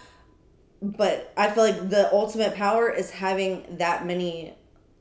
[0.82, 4.54] but I feel like the ultimate power is having that many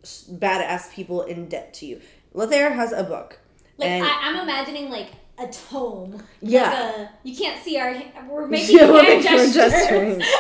[0.05, 2.01] badass people in debt to you.
[2.35, 3.41] Lothaire has a book,
[3.79, 6.23] Like I, I'm imagining like a tome.
[6.41, 6.71] Yeah.
[6.71, 7.95] Like a, you can't see our.
[8.29, 10.23] We're making Yeah, we're hand gestures.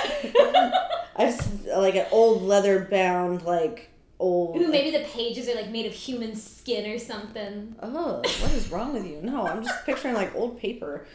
[1.18, 1.38] I
[1.76, 4.56] like an old leather bound like old.
[4.56, 7.74] Ooh, maybe the pages are like made of human skin or something.
[7.82, 9.20] Oh, what is wrong with you?
[9.22, 11.06] No, I'm just picturing like old paper.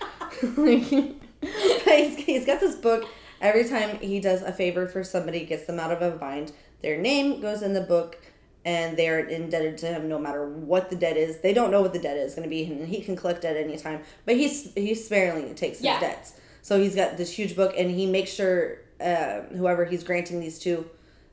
[0.58, 3.06] like, he's, he's got this book.
[3.42, 6.98] Every time he does a favor for somebody, gets them out of a bind, their
[6.98, 8.20] name goes in the book,
[8.66, 11.40] and they're indebted to him no matter what the debt is.
[11.42, 13.56] They don't know what the debt is going to be, and he can collect at
[13.58, 14.02] any time.
[14.26, 16.34] But he's he sparingly takes his debts.
[16.62, 20.60] So he's got this huge book, and he makes sure uh, whoever he's granting these
[20.60, 20.88] to,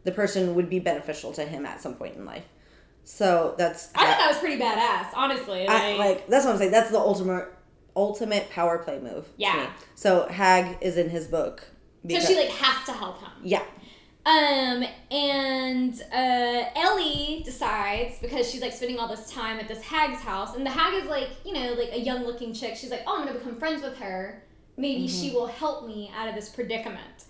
[0.04, 2.46] the person would be beneficial to him at some point in life.
[3.04, 5.66] So that's I thought that was pretty badass, honestly.
[5.66, 6.70] I, Like, like that's what I'm saying.
[6.70, 7.48] That's the ultimate
[7.96, 9.26] ultimate power play move.
[9.36, 9.70] Yeah.
[9.94, 11.62] So Hag is in his book,
[12.06, 13.30] Because- so she like has to help him.
[13.42, 13.62] Yeah.
[14.28, 20.20] Um, and uh, Ellie decides because she's like spending all this time at this hag's
[20.20, 22.76] house, and the hag is like, you know, like a young looking chick.
[22.76, 24.42] She's like, oh, I'm gonna become friends with her.
[24.76, 25.20] Maybe Mm-hmm.
[25.22, 27.24] she will help me out of this predicament.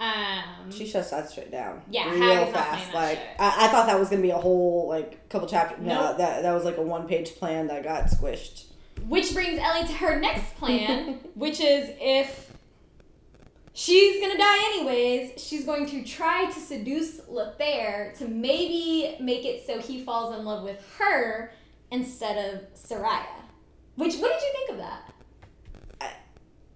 [0.00, 1.82] Um, She shuts that straight down.
[1.90, 2.92] Yeah, real fast.
[2.94, 3.18] Like.
[3.38, 5.78] I, I thought that was gonna be a whole like couple chapters.
[5.80, 6.18] No, Nope.
[6.18, 8.64] that that was like a one page plan that got squished.
[9.06, 12.49] which brings Ellie to her next plan, which is if
[13.72, 19.66] she's gonna die anyways, she's going to try to seduce Lothaire to maybe make it
[19.66, 21.52] so he falls in love with her
[21.90, 23.26] instead of Soraya.
[23.96, 25.02] Which, what did you think of that?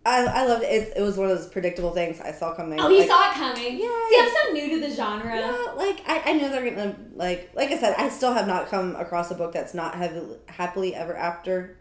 [0.06, 0.66] I, I loved it.
[0.66, 0.92] it.
[0.98, 2.78] It was one of those predictable things I saw coming.
[2.78, 3.78] Oh, you Like, saw it coming.
[3.78, 5.34] Yeah, See, I'm so new to the genre.
[5.34, 8.68] Yeah, like I, I know they're gonna like like I said, I still have not
[8.68, 11.78] come across a book that's not heavily, happily ever after.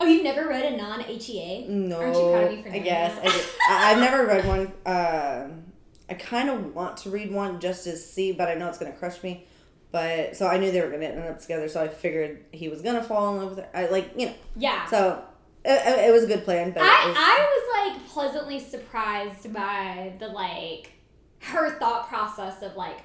[0.00, 1.66] Oh, you've never read a non HEA?
[1.68, 3.24] No, Aren't you proud of me for I guess that?
[3.26, 3.44] I did.
[3.70, 4.72] I, I've never read one.
[4.86, 5.64] Um
[6.08, 8.92] I kind of want to read one just to see, but I know it's gonna
[8.92, 9.46] crush me.
[9.92, 12.82] But so I knew they were gonna end up together, so I figured he was
[12.82, 13.68] gonna fall in love with her.
[13.72, 14.84] I like you know, Yeah.
[14.86, 15.22] so
[15.64, 16.72] it, it, it was a good plan.
[16.72, 17.48] But I, was, I
[17.86, 20.90] was like pleasantly surprised by the like
[21.40, 22.98] her thought process of like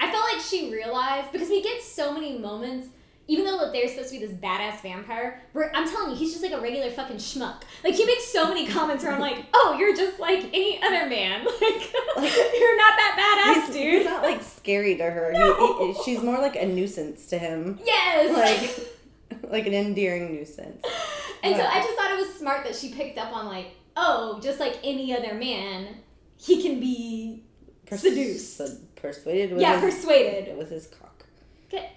[0.00, 2.88] I felt like she realized because we get so many moments
[3.32, 5.40] even though like, they're supposed to be this badass vampire
[5.74, 8.66] I'm telling you he's just like a regular fucking schmuck like he makes so many
[8.66, 13.16] comments where I'm like oh you're just like any other man like, you're not that
[13.18, 15.32] badass he's, dude he's not like scary to her.
[15.32, 15.92] No.
[15.92, 18.88] he, she's more like a nuisance to him, yes like
[19.50, 20.84] like an endearing nuisance.
[21.42, 23.66] And so I just thought it was smart that she picked up on like,
[23.96, 25.96] oh, just like any other man,
[26.36, 27.44] he can be
[27.90, 28.60] seduced.
[28.96, 30.56] Persuaded with yeah, his, persuaded.
[30.56, 31.26] with his cock.
[31.70, 31.88] Good.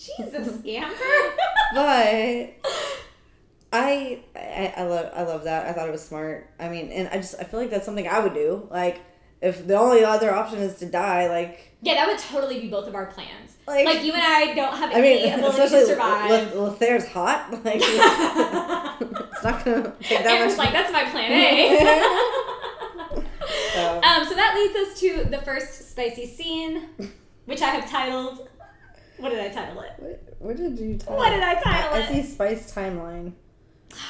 [0.00, 0.94] Jesus, scamper.
[1.74, 2.54] But
[3.72, 5.66] I, I I love I love that.
[5.66, 6.50] I thought it was smart.
[6.58, 8.66] I mean, and I just I feel like that's something I would do.
[8.70, 9.00] Like
[9.40, 12.86] if the only other option is to die, like yeah, that would totally be both
[12.88, 13.56] of our plans.
[13.66, 16.54] Like- Like, you and I don't have I any mean, ability to especially survive.
[16.54, 17.50] Le- Lothaire's hot.
[17.64, 20.58] Like it's not gonna take that and much.
[20.58, 21.78] like that's my plan A.
[23.74, 26.88] So- um, so that leads us to the first spicy scene,
[27.46, 28.48] which I have titled.
[29.20, 29.92] What did I title it?
[29.98, 31.14] What, what did you title?
[31.14, 31.18] It?
[31.18, 32.10] What did I title I, it?
[32.10, 33.32] I see Spice Timeline.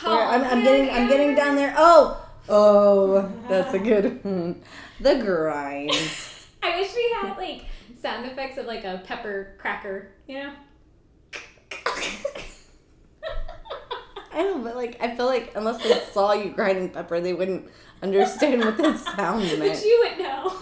[0.05, 1.75] Oh, Where I'm, I'm getting I'm getting down there.
[1.77, 4.62] Oh oh, that's a good one.
[5.01, 5.90] The grind.
[6.62, 7.64] I wish we had like
[8.01, 10.53] sound effects of like a pepper cracker, you know?
[14.33, 17.68] I know, but like I feel like unless they saw you grinding pepper, they wouldn't
[18.03, 19.85] understand what that sound but meant.
[19.85, 20.53] you would know.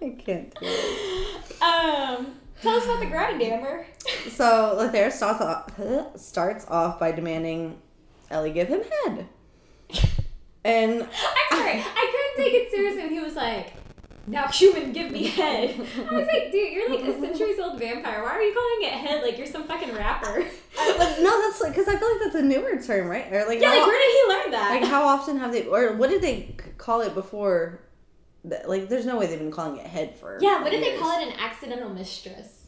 [0.00, 1.62] I can't do it.
[1.62, 3.86] Um, tell us about the grind, Amber.
[4.30, 5.70] So Lothaire starts off,
[6.18, 7.80] starts off by demanding
[8.30, 9.26] Ellie give him head.
[10.64, 13.72] And I'm sorry, I couldn't take it seriously when he was like,
[14.26, 15.70] "Now human, give me head."
[16.10, 18.22] I was like, "Dude, you're like a centuries old vampire.
[18.22, 20.44] Why are you calling it head like you're some fucking rapper?"
[20.78, 23.32] I- but no, that's like because I feel like that's a newer term, right?
[23.32, 24.80] Or like yeah, how, like where did he learn that?
[24.80, 27.80] like how often have they or what did they call it before?
[28.44, 30.38] Like, there's no way they've been calling it head for.
[30.40, 31.28] yeah, what did they call it?
[31.28, 32.66] An accidental mistress.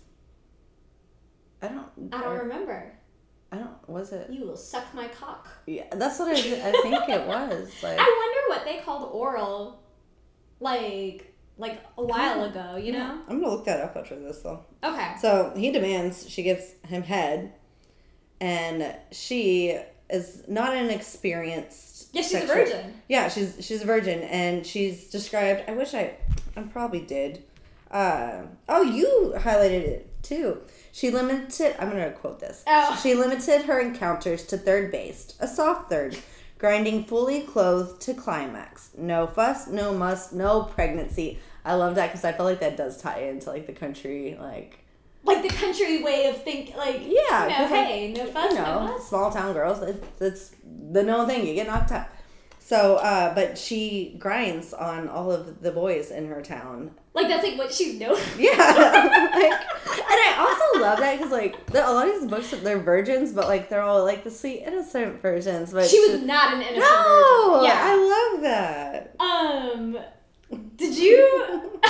[1.63, 1.87] I don't.
[2.13, 2.93] I don't or- remember.
[3.53, 3.89] I don't.
[3.89, 4.31] Was it?
[4.31, 5.49] You will suck my cock.
[5.67, 6.33] Yeah, that's what I.
[6.33, 7.71] I think it was.
[7.83, 9.83] Like, I wonder what they called oral,
[10.61, 12.77] like like a while ago.
[12.77, 13.21] You know?
[13.29, 14.65] I'm gonna look that up after this though.
[14.85, 15.15] Okay.
[15.21, 17.53] So he demands she gives him head,
[18.41, 19.79] and she
[20.13, 22.09] is not an experienced.
[22.13, 22.95] Yeah, she's a virgin.
[23.09, 25.65] Yeah, she's she's a virgin, and she's described.
[25.69, 26.15] I wish I,
[26.57, 27.45] I probably did.
[27.91, 30.61] Uh, oh, you highlighted it too.
[30.93, 31.77] She limited.
[31.79, 32.65] I'm gonna quote this.
[32.67, 32.99] Oh.
[33.03, 36.17] She limited her encounters to third base, a soft third,
[36.59, 38.91] grinding fully clothed to climax.
[38.97, 41.39] No fuss, no muss, no pregnancy.
[41.65, 44.79] I love that because I feel like that does tie into like the country, like
[45.23, 48.59] Like the country way of think, like Yeah, you know, 'cause, like, no fuss, you
[48.59, 49.83] no know, small town girls.
[49.83, 50.53] It, it's
[50.93, 51.47] the known thing.
[51.47, 52.09] You get knocked up.
[52.59, 56.93] So, uh, but she grinds on all of the boys in her town.
[57.15, 58.17] Like that's like what she's known.
[58.39, 59.53] Yeah, like,
[59.99, 63.33] and I also love that because like the, a lot of these books they're virgins,
[63.33, 65.73] but like they're all like the sweet innocent virgins.
[65.73, 67.71] But she was not an innocent no, virgin.
[67.71, 67.81] Yeah.
[67.83, 69.17] I love that.
[69.19, 69.99] um,
[70.77, 71.81] did you?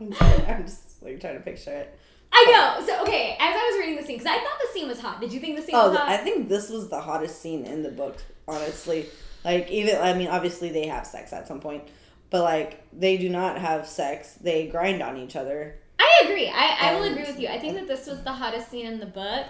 [0.00, 1.98] I'm sorry, I'm just like trying to picture it.
[2.32, 2.44] I
[2.78, 2.86] know.
[2.86, 5.20] So okay, as I was reading the scene, because I thought the scene was hot.
[5.20, 6.08] Did you think the scene Oh, was hot?
[6.08, 8.16] I think this was the hottest scene in the book,
[8.46, 9.06] honestly.
[9.44, 11.84] Like, even, I mean, obviously they have sex at some point,
[12.30, 14.34] but like, they do not have sex.
[14.34, 15.76] They grind on each other.
[15.98, 16.48] I agree.
[16.48, 17.48] I, I will um, agree with you.
[17.48, 19.46] I think that this was the hottest scene in the book.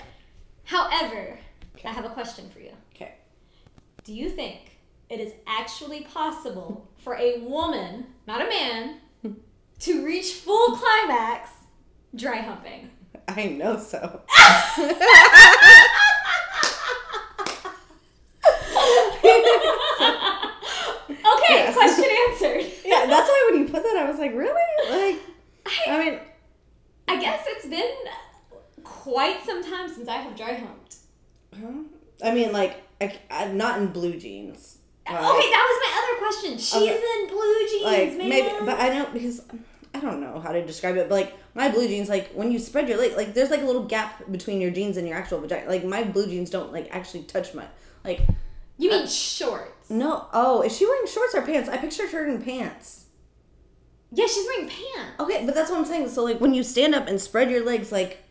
[0.65, 1.39] However,
[1.85, 2.71] I have a question for you.
[2.95, 3.15] Okay.
[4.05, 8.97] Do you think it is actually possible for a woman, not a man,
[9.81, 11.51] to reach full climax
[12.15, 12.91] dry humping.
[13.29, 14.23] I know so.
[21.11, 21.75] Okay, Yes.
[21.75, 22.73] question answered.
[22.85, 24.53] Yeah, that's why when you put that, I was like, really?
[24.91, 25.21] Like,
[25.89, 26.19] I mean,
[27.09, 27.91] I guess it's been
[28.85, 30.97] quite some time since I have dry humped.
[32.25, 34.79] I mean, like, I, I'm not in blue jeans.
[35.07, 35.27] okay, that
[35.69, 36.59] was my other question.
[36.59, 37.23] She's Okay.
[37.23, 38.29] in blue jeans, like man.
[38.29, 39.43] maybe, but I know because
[39.93, 41.09] I don't know how to describe it.
[41.09, 43.67] But like my blue jeans, like when you spread your leg, like there's like a
[43.67, 45.69] little gap between your jeans and your actual vagina.
[45.69, 47.65] Like my blue jeans don't like actually touch my
[48.05, 48.21] like.
[48.79, 49.91] you mean uh, shorts?
[49.91, 51.69] No, oh, is she wearing shorts or pants?
[51.69, 53.07] I pictured her in pants.
[54.13, 55.21] Yeah, she's wearing pants.
[55.21, 56.09] Okay, but that's what I'm saying.
[56.09, 58.23] So like when you stand up and spread your legs, like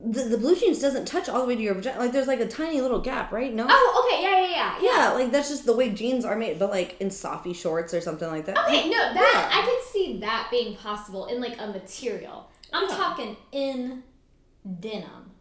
[0.00, 1.98] the, the blue jeans doesn't touch all the way to your vagina.
[1.98, 3.52] Like there's like a tiny little gap, right?
[3.52, 3.66] No.
[3.68, 6.58] Oh, okay, yeah, yeah, yeah, Yeah, like that's just the way jeans are made.
[6.58, 8.56] But like in softy shorts or something like that.
[8.66, 9.58] Okay, no, that Yeah.
[9.60, 12.48] I could see that being possible in like a material.
[12.72, 12.94] I'm Yeah.
[12.96, 14.02] talking in
[14.80, 15.32] denim.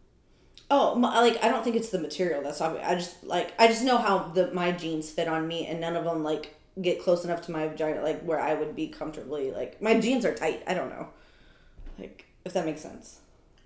[0.70, 2.86] Oh, my, like I don't think it's the material that's obvious.
[2.86, 5.96] I just like I just know how the my jeans fit on me, and none
[5.96, 9.52] of them like get close enough to my vagina, like where I would be comfortably.
[9.52, 10.64] Like my jeans are tight.
[10.68, 11.08] I don't know,
[12.00, 13.20] like if that makes sense.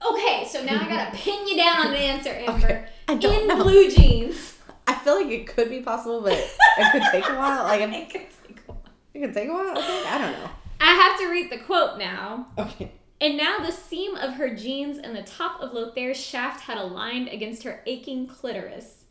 [0.09, 2.65] Okay, so now I gotta pin you down on the answer, Amber.
[2.65, 3.63] Okay, I don't in know.
[3.63, 4.57] blue jeans.
[4.87, 6.51] I feel like it could be possible, but it
[6.91, 7.63] could take a while.
[7.63, 8.81] Like It could take a while.
[9.13, 9.77] it could take a while.
[9.77, 10.49] I think I don't know.
[10.79, 12.47] I have to read the quote now.
[12.57, 12.91] Okay.
[13.21, 17.27] And now the seam of her jeans and the top of Lothaire's shaft had aligned
[17.27, 19.03] against her aching clitoris.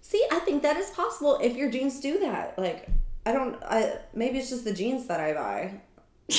[0.00, 2.56] See, I think that is possible if your jeans do that.
[2.56, 2.86] Like
[3.26, 3.60] I don't.
[3.64, 5.80] I maybe it's just the jeans that I buy.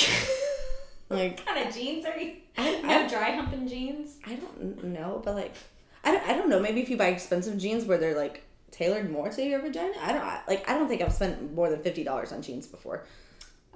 [1.10, 2.34] Like What kind of jeans are you?
[2.56, 4.16] I- no dry humping jeans.
[4.26, 5.54] I don't know, but like,
[6.04, 6.60] I don't, I don't know.
[6.60, 10.12] Maybe if you buy expensive jeans where they're like tailored more to your vagina, I
[10.12, 10.68] don't I- like.
[10.68, 13.04] I don't think I've spent more than fifty dollars on jeans before.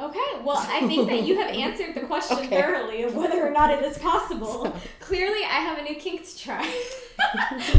[0.01, 2.49] Okay, well, I think that you have answered the question Okay.
[2.49, 4.75] thoroughly of whether or not it is possible.
[5.01, 6.61] Clearly, I have a new kink to try.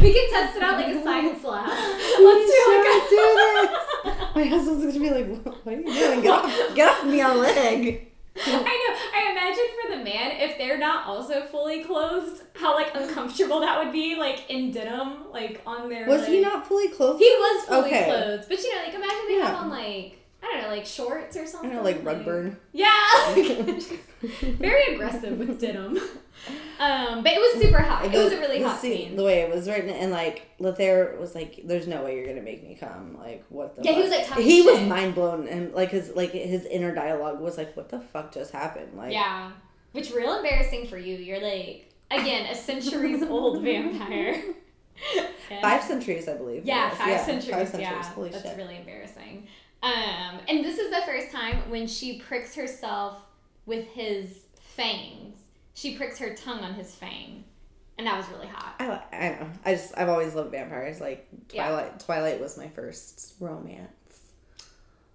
[0.00, 1.66] we can test it out like a science lab.
[1.68, 4.34] Let's do should like a do this.
[4.36, 6.20] My husband's gonna be like, "What what are you doing?
[6.22, 8.10] Get off, get off me on leg."
[8.46, 8.96] I know.
[9.14, 13.78] I imagine for the man, if they're not also fully clothed, how like uncomfortable that
[13.82, 16.06] would be, like in denim, like on their.
[16.08, 17.20] Was like- he not fully clothed?
[17.20, 18.04] He was fully Okay.
[18.06, 21.36] clothed, but you know, like imagine they have on like I don't know, like shorts
[21.38, 21.70] or something.
[21.70, 22.58] I don't know, like rug burn.
[22.72, 23.34] Yeah,
[24.42, 25.96] very aggressive with denim.
[26.78, 28.04] Um, but it was super hot.
[28.04, 29.16] It was a really the hot scene- scene.
[29.16, 32.42] The way it was written, and like Lothaire was like, "There's no way you're gonna
[32.42, 33.82] make me come." Like, what the?
[33.84, 37.40] Yeah, he was, like, he was mind blown, and like his like his inner dialogue
[37.40, 39.52] was like, "What the fuck just happened?" Like, Yeah,
[39.92, 41.16] which real embarrassing for you.
[41.16, 44.42] You're like again a centuries old vampire.
[45.60, 46.64] Five centuries, I believe.
[46.64, 47.50] Yeah, five centuries.
[47.54, 47.80] Five centuries.
[47.90, 48.56] Yeah, Holy that's shit.
[48.56, 49.46] really embarrassing.
[49.84, 53.18] Um, and this is the first time when she pricks herself
[53.66, 54.40] with his
[54.76, 55.36] fangs.
[55.74, 57.44] She pricks her tongue on his fang,
[57.98, 58.76] and that was really hot.
[58.78, 59.50] I, I know.
[59.64, 61.00] I just I've always loved vampires.
[61.00, 61.66] Like Yeah.
[61.68, 62.00] Twilight.
[62.00, 63.90] Twilight was my first romance.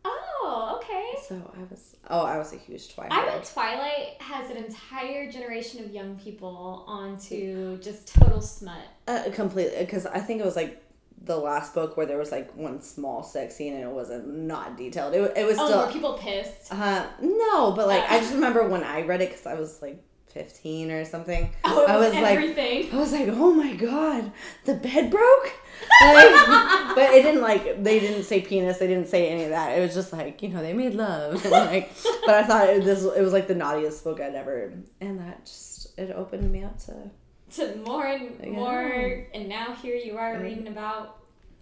[0.06, 1.14] Oh, okay.
[1.28, 1.96] So I was.
[2.08, 3.12] Oh, I was a huge Twilight.
[3.12, 8.78] I bet Twilight has an entire generation of young people onto just total smut.
[9.08, 10.84] Uh, completely, because I think it was like
[11.30, 14.76] the last book where there was like one small sex scene and it wasn't not
[14.78, 15.14] detailed.
[15.14, 15.86] It, it was Oh, still.
[15.86, 16.74] were people pissed?
[16.74, 20.04] Uh, no, but like I just remember when I read it because I was like
[20.34, 21.50] fifteen or something.
[21.66, 22.92] Oh, I was, was like, everything.
[22.92, 24.32] I was like, oh my god,
[24.66, 25.54] the bed broke.
[26.02, 26.30] Like,
[26.96, 28.80] but it didn't like they didn't say penis.
[28.80, 29.78] They didn't say any of that.
[29.78, 31.44] It was just like you know they made love.
[31.46, 31.92] And, like,
[32.26, 35.46] but I thought it, this it was like the naughtiest book I'd ever, and that
[35.46, 37.12] just it opened me up to.
[37.58, 38.50] to more and Yeah.
[38.52, 41.18] more, and now here you are reading about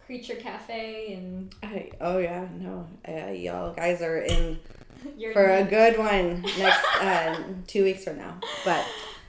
[0.08, 4.58] Creature Cafe and I, oh yeah, no, uh, y'all guys are in
[5.34, 8.40] for a good one next uh, two weeks from now.
[8.64, 8.86] But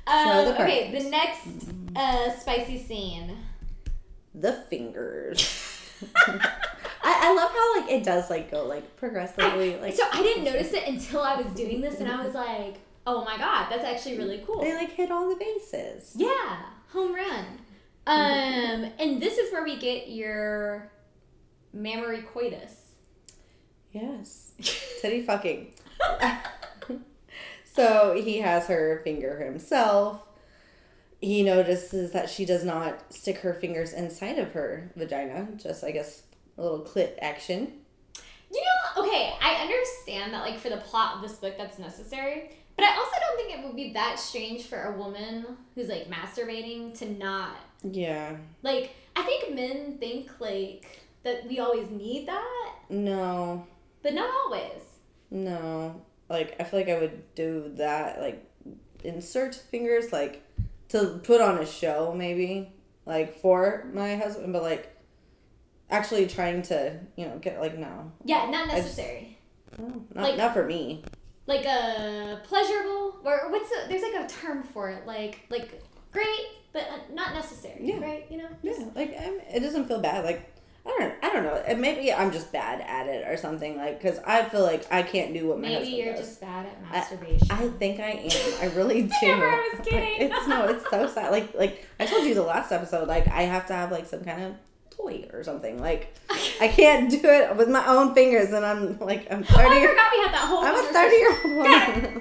[0.07, 1.49] Um, the okay, the next
[1.97, 3.37] uh, spicy scene.
[4.37, 5.75] the fingers.
[6.27, 6.49] I,
[7.03, 10.73] I love how like it does like go like progressively like so I didn't notice
[10.73, 14.17] it until I was doing this, and I was like, "Oh my god, that's actually
[14.17, 16.13] really cool." they like hit all the bases.
[16.15, 17.45] Yeah, home run.
[18.09, 20.91] Um, and this is where we get your
[21.75, 22.93] mammary coitus.
[23.93, 24.53] Yes,
[25.03, 25.75] titty fucking.
[27.65, 30.23] so he has her finger himself.
[31.21, 35.91] He notices that she does not stick her fingers inside of her vagina, just I
[35.91, 36.23] guess
[36.57, 37.75] a little clit action.
[38.51, 42.53] You know, okay, I understand that, like, for the plot of this book, that's necessary.
[42.79, 46.09] But I also don't think it would be that strange for a woman who's, like,
[46.09, 47.57] masturbating to not.
[47.83, 48.37] Yeah.
[48.63, 52.75] Like, I think men think, like, that we always need that.
[52.89, 53.67] No,
[54.03, 54.81] but not always.
[55.31, 56.01] no.
[56.31, 58.21] Like I feel like I would do that.
[58.21, 58.45] Like
[59.03, 60.45] insert fingers, like
[60.91, 62.71] to put on a show, maybe
[63.07, 64.95] like for my husband, but like
[65.91, 69.39] actually trying to, you know, get like no, Yeah, not just- necessary.
[69.79, 71.03] no not Like- not for me.
[71.49, 75.83] Like a pleasurable or what's a, there's like a term for it like like
[76.13, 77.99] great but uh, not necessary Yeah.
[78.01, 80.25] right you know Yeah, like I mean, it doesn't feel bad.
[80.25, 80.55] Like
[80.87, 81.77] I don't, I don't know.
[81.77, 83.77] Maybe I'm just bad at it or something.
[83.77, 86.27] Like because I feel like I can't do what my maybe husband you're does.
[86.29, 88.53] just bad at masturbation I think I am.
[88.63, 89.27] I really do.
[89.27, 90.15] Never, I was kidding.
[90.19, 91.31] It's no, it's so sad.
[91.31, 93.07] Like like I told you the last episode.
[93.07, 94.55] Like I have to have like some kind of
[94.99, 95.81] toy or something.
[95.81, 96.15] Like
[96.61, 99.77] I can't do it with my own fingers, and I'm like I'm oh, thirty.
[99.77, 102.21] I forgot we had that whole I'm a thirty year old woman.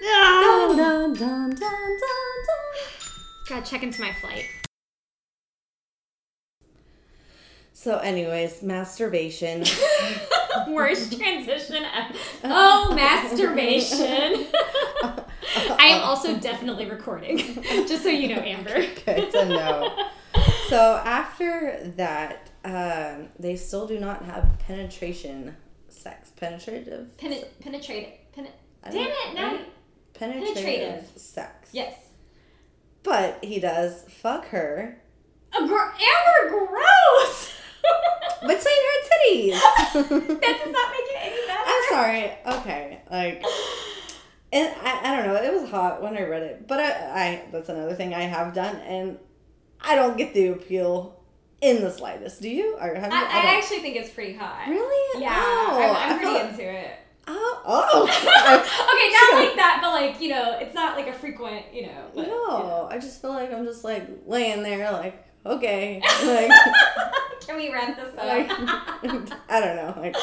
[0.00, 2.46] Dun, dun, dun, dun, dun.
[3.48, 4.44] gotta check into my flight
[7.72, 9.64] So, anyways, masturbation.
[10.68, 12.18] worst transition ever.
[12.44, 14.46] oh masturbation
[15.78, 17.38] i am also definitely recording
[17.86, 20.08] just so you know amber Good to know.
[20.68, 25.56] So after that, um, they still do not have penetration
[25.88, 26.30] sex.
[26.36, 27.16] Penetrative.
[27.16, 28.48] Pen- penetrative pen-
[28.84, 29.72] damn it no right?
[30.14, 31.04] Penetrative, Penetrative.
[31.16, 31.70] sex.
[31.72, 31.94] yes
[33.02, 35.00] But he does fuck her
[35.58, 37.52] a gr- amber gross
[38.42, 39.52] between her titties.
[39.92, 42.58] that does not make it any better I'm sorry.
[42.60, 43.44] Okay, like.
[44.50, 45.34] And I, I don't know.
[45.42, 48.54] It was hot when I read it, but I, I that's another thing I have
[48.54, 49.18] done, and
[49.80, 51.20] I don't get the appeal
[51.60, 52.40] in the slightest.
[52.42, 52.76] Do you?
[52.80, 53.16] Or have you?
[53.18, 54.68] I, don't- I actually think it's pretty hot.
[54.68, 55.22] Really?
[55.22, 56.90] Yeah, Oh, I'm, I I'm pretty into it.
[57.30, 58.02] Oh, oh.
[58.04, 62.04] okay, not like that, but like you know, it's not like a frequent, you know.
[62.14, 62.46] But, you know.
[62.46, 66.50] no, I just feel like I'm just like laying there, like okay, like,
[67.46, 68.24] Can we wrap this up?
[68.24, 68.50] like
[69.50, 70.16] I don't know, like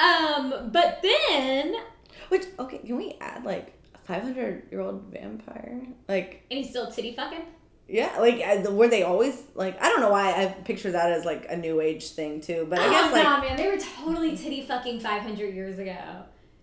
[0.00, 1.74] um, but then,
[2.28, 5.82] which okay, can we add like a 500 year old vampire?
[6.08, 7.42] Like and he's still titty fucking.
[7.88, 11.46] Yeah, like were they always like I don't know why I picture that as like
[11.50, 13.78] a new age thing too, but I oh guess oh, like nah, man, they were
[13.78, 15.96] totally titty fucking 500 years ago.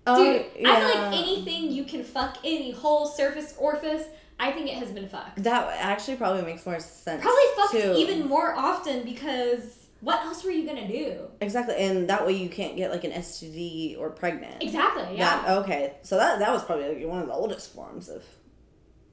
[0.07, 4.05] oh, Dude, I feel like anything you can fuck any whole surface orifice,
[4.39, 5.43] I think it has been fucked.
[5.43, 7.21] that actually probably makes more sense.
[7.21, 7.93] Probably fucked too.
[7.97, 11.27] even more often because what else were you gonna do?
[11.39, 14.63] exactly, and that way you can't get like an STD or pregnant.
[14.63, 15.43] Exactly, yeah.
[15.43, 18.23] That, okay, so that that was probably like one of the oldest forms of.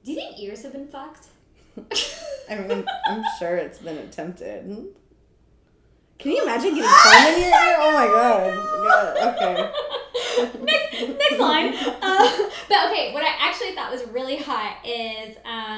[0.04, 1.26] Do you think ears have been fucked?
[2.51, 4.64] I mean, I'm sure it's been attempted.
[6.18, 7.76] Can you imagine getting corn in your ear?
[7.79, 9.14] Oh my god.
[9.14, 9.35] god.
[9.35, 10.64] Okay.
[10.64, 11.74] next, next line.
[12.03, 12.29] Uh,
[12.68, 15.37] but okay, what I actually thought was really hot is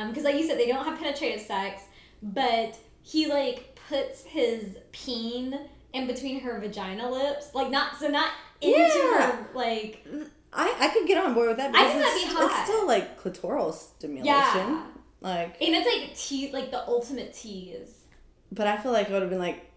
[0.09, 1.83] because, like you said, they don't have penetrative sex,
[2.23, 5.59] but he like puts his peen
[5.93, 8.31] in between her vagina lips, like not so not
[8.63, 9.33] into Yeah.
[9.33, 10.07] her like
[10.53, 12.51] I, I could get on board with that I think that'd it's, be hot.
[12.51, 14.25] it's still like clitoral stimulation.
[14.27, 14.87] Yeah.
[15.21, 17.95] Like, and it's like te- like the ultimate tease.
[18.53, 19.71] but I feel like I would have been like,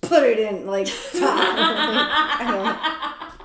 [0.00, 1.22] put it in, like, stop.
[1.38, 3.32] I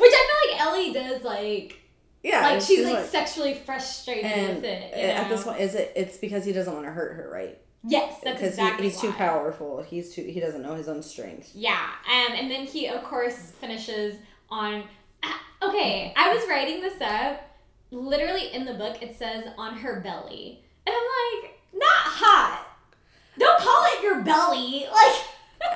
[0.00, 1.76] Which I feel like Ellie does like
[2.22, 2.40] yeah.
[2.42, 4.24] like she's, like, like sexually frustrated
[4.56, 4.92] with it.
[4.94, 5.92] At this point, is it?
[5.96, 7.58] It's because he doesn't want to hurt her, right?
[7.82, 9.82] yes, that's Because exactly he, he's too powerful.
[9.82, 10.22] He's too.
[10.22, 11.50] He doesn't know his own strength.
[11.54, 11.78] Yeah,
[12.08, 14.16] um, and then he of course finishes
[14.50, 14.84] on.
[15.22, 17.42] ah, Okay, I was writing this up.
[17.90, 22.66] Literally in the book, it says on her belly, and I'm like, not hot.
[23.38, 24.86] Don't call it your belly.
[24.92, 25.70] Like,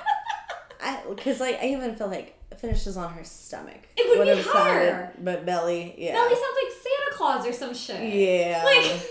[0.81, 3.89] I because like I even feel like finishes on her stomach.
[3.97, 6.15] It would be have sounded- but belly, yeah.
[6.15, 8.13] belly sounds like Santa Claus or some shit.
[8.15, 8.63] Yeah.
[8.65, 9.11] Like.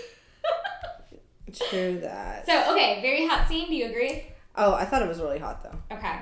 [1.70, 2.46] True that.
[2.46, 3.68] so okay, very hot scene.
[3.68, 4.26] Do you agree?
[4.56, 5.96] Oh, I thought it was really hot though.
[5.96, 6.18] Okay.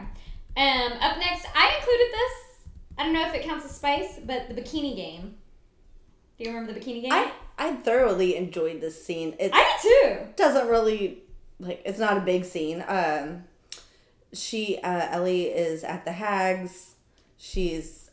[0.56, 2.68] Um, up next, I included this.
[2.98, 5.36] I don't know if it counts as spice, but the bikini game.
[6.42, 7.12] Do you remember the bikini game?
[7.12, 9.36] I I thoroughly enjoyed this scene.
[9.38, 10.32] It I did too.
[10.36, 11.22] doesn't really
[11.60, 12.84] like it's not a big scene.
[12.88, 13.44] Um,
[14.32, 16.94] she uh, Ellie is at the hags.
[17.36, 18.10] She's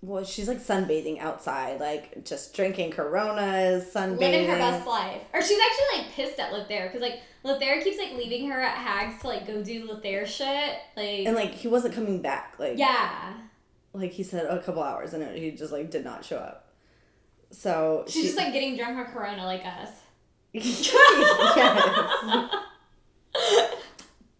[0.00, 4.18] well, she's like sunbathing outside, like just drinking Coronas, sunbathing.
[4.18, 5.22] living her best life.
[5.32, 8.76] Or she's actually like pissed at Lothaire because like Lothaire keeps like leaving her at
[8.76, 10.78] Hags to like go do Lothaire shit.
[10.96, 12.56] Like And like he wasn't coming back.
[12.58, 13.34] Like yeah,
[13.92, 16.67] like he said a couple hours, and he just like did not show up.
[17.50, 19.90] So she's she- just like getting drunk on Corona like us.
[20.52, 22.54] yes.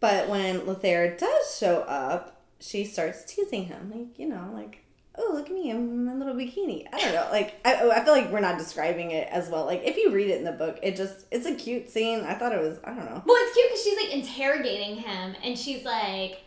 [0.00, 4.84] But when Lothaire does show up, she starts teasing him, like you know, like
[5.16, 6.86] oh look at me, I'm in my little bikini.
[6.92, 9.64] I don't know, like I, oh, I feel like we're not describing it as well.
[9.64, 12.20] Like if you read it in the book, it just it's a cute scene.
[12.20, 13.22] I thought it was I don't know.
[13.26, 16.42] Well, it's cute because she's like interrogating him, and she's like,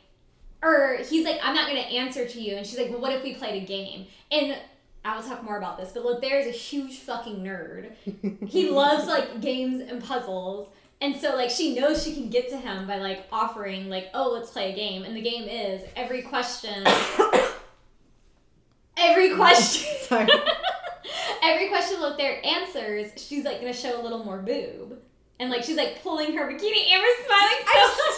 [0.63, 3.23] or he's like, I'm not gonna answer to you, and she's like, well, what if
[3.23, 4.07] we played a game?
[4.31, 4.57] And
[5.03, 7.91] I will talk more about this, but Lothaire is a huge fucking nerd.
[8.47, 10.69] he loves like games and puzzles.
[11.01, 14.31] And so like she knows she can get to him by like offering like, oh,
[14.31, 15.03] let's play a game.
[15.03, 16.85] And the game is every question
[18.97, 20.29] every question Sorry.
[21.43, 24.99] every question Lothaire answers, she's like gonna show a little more boob.
[25.39, 27.57] And like she's like pulling her bikini, Amber's smiling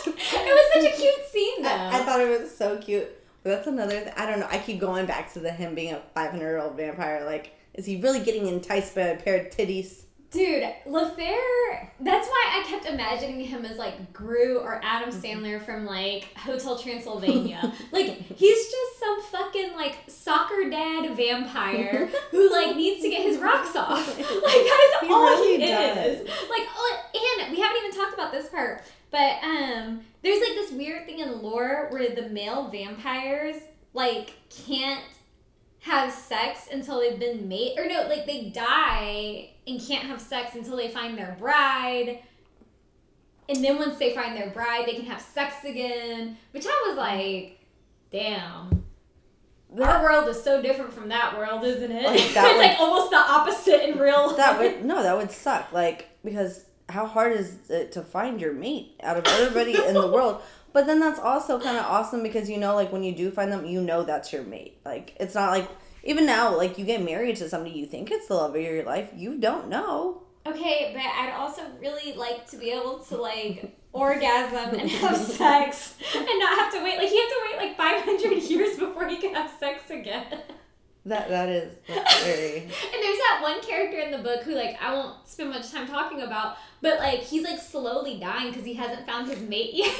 [0.04, 0.12] so
[0.42, 1.70] it was such a cute scene though.
[1.70, 3.08] I, I thought it was so cute.
[3.44, 4.00] But that's another.
[4.02, 4.48] Th- I don't know.
[4.50, 7.24] I keep going back to the him being a 500 year old vampire.
[7.26, 10.04] Like, is he really getting enticed by a pair of titties?
[10.34, 15.20] Dude, Lothaire, that's why I kept imagining him as like Gru or Adam mm-hmm.
[15.20, 17.72] Sandler from like Hotel Transylvania.
[17.91, 23.38] like, he's just some fucking like soccer dad vampire who like needs to get his
[23.38, 24.08] rocks off.
[24.18, 26.22] Like, that is He all really he does.
[26.22, 26.28] is.
[26.28, 28.82] Like, oh, and we haven't even talked about this part,
[29.14, 33.55] but um, there's like this weird thing in lore where the male vampires
[33.93, 35.03] like can't
[35.82, 40.55] have sex until they've been mate or no like they die and can't have sex
[40.55, 42.20] until they find their bride
[43.49, 46.97] and then once they find their bride they can have sex again which i was
[46.97, 47.59] like
[48.11, 48.84] damn
[49.82, 53.09] our world is so different from that world isn't it Like, it's would- like almost
[53.11, 55.01] the opposite in real That would no.
[55.03, 55.72] That would suck.
[55.74, 60.08] Like because how hard is it to find your mate out of everybody in the
[60.08, 60.41] world?
[60.74, 63.52] But then that's also kind of awesome because you know, like when you do find
[63.52, 64.80] them, you know that's your mate.
[64.84, 65.70] Like it's not like
[66.04, 68.84] even now, like you get married to somebody you think it's the love of your
[68.84, 70.24] life, you don't know.
[70.48, 75.94] Okay, but I'd also really like to be able to like orgasm and have sex
[76.16, 76.98] and not have to wait.
[76.98, 80.41] Like you have to wait like 500 years before you can have sex again.
[81.06, 82.60] That that is that's very.
[82.60, 85.88] And there's that one character in the book who like I won't spend much time
[85.88, 89.93] talking about, but like he's like slowly dying because he hasn't found his mate yet.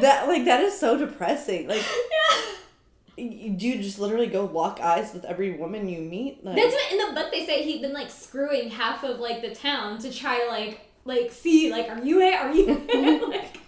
[0.00, 1.68] that like that is so depressing.
[1.68, 3.24] Like yeah.
[3.24, 6.42] you, do you just literally go lock eyes with every woman you meet?
[6.42, 9.42] Like, That's what in the book they say he'd been like screwing half of like
[9.42, 13.28] the town to try to like like see like are you it are you it?
[13.28, 13.58] like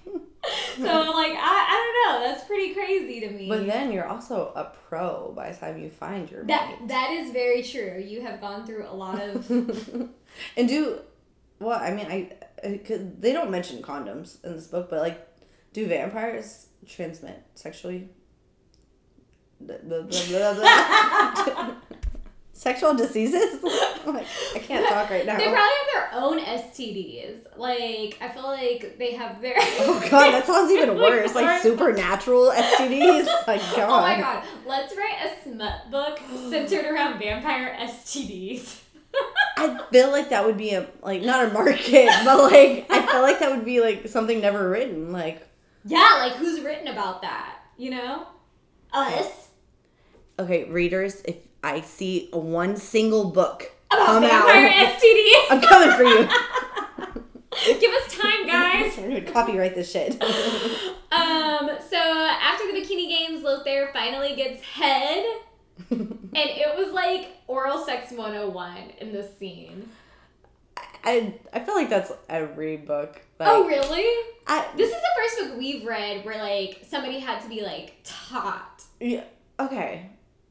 [0.77, 1.37] so like I,
[1.69, 3.49] I don't know that's pretty crazy to me.
[3.49, 6.89] but then you're also a pro by the time you find your that mate.
[6.89, 8.03] that is very true.
[8.05, 9.51] You have gone through a lot of
[10.57, 11.01] and do
[11.59, 12.31] well i mean i
[12.65, 15.27] I- 'cause they don't mention condoms in this book but like
[15.73, 18.09] do vampires transmit sexually
[19.61, 21.75] Blah, blah, blah, blah, blah.
[22.57, 23.63] Sexual diseases
[24.07, 27.37] like, i can't talk right now They probably have their own STDs.
[27.57, 29.55] Like I feel like they have their.
[29.59, 34.45] oh god that sounds even worse like supernatural stds like god Oh my god!
[34.67, 36.19] Let's write a smut book
[36.51, 38.81] centered around vampire STDs.
[39.57, 43.23] i feel like that would be a like not a market but like i feel
[43.23, 45.47] like that would be like something never written like
[45.87, 47.59] yeah, like who's written about that?
[47.79, 48.27] You know,
[48.93, 49.49] us
[50.39, 51.37] okay readers if
[51.67, 55.29] i see one single book about come vampire out STD.
[55.51, 56.29] i'm coming for you
[57.81, 58.99] Give us time, guys.
[58.99, 60.13] I'm gonna copyright this shit.
[60.23, 61.71] Um.
[61.91, 65.25] So after the bikini games, Lothaire finally gets head,
[65.91, 69.89] and it was like oral sex 101 in this scene.
[71.03, 73.23] I I feel like that's every book.
[73.41, 74.05] Like, oh, really?
[74.47, 77.95] I, This is the first book we've read where like somebody had to be like
[78.05, 78.83] taught.
[79.01, 79.25] yeah,
[79.59, 80.11] okay.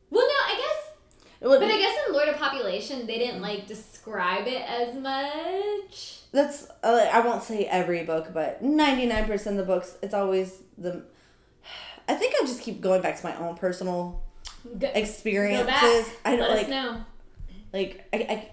[0.09, 0.91] Well, no, I guess,
[1.34, 6.19] Well, but I guess in Lord of Population they didn't like describe it as much.
[6.31, 10.13] that's uh, I won't say every book, but ninety nine percent of the books, it's
[10.13, 11.03] always the.
[12.07, 14.21] I think I just keep going back to my own personal
[14.79, 15.65] Go, experiences.
[15.65, 16.05] go back.
[16.25, 17.05] I don't Let us like know.
[17.73, 18.17] like I.
[18.17, 18.49] I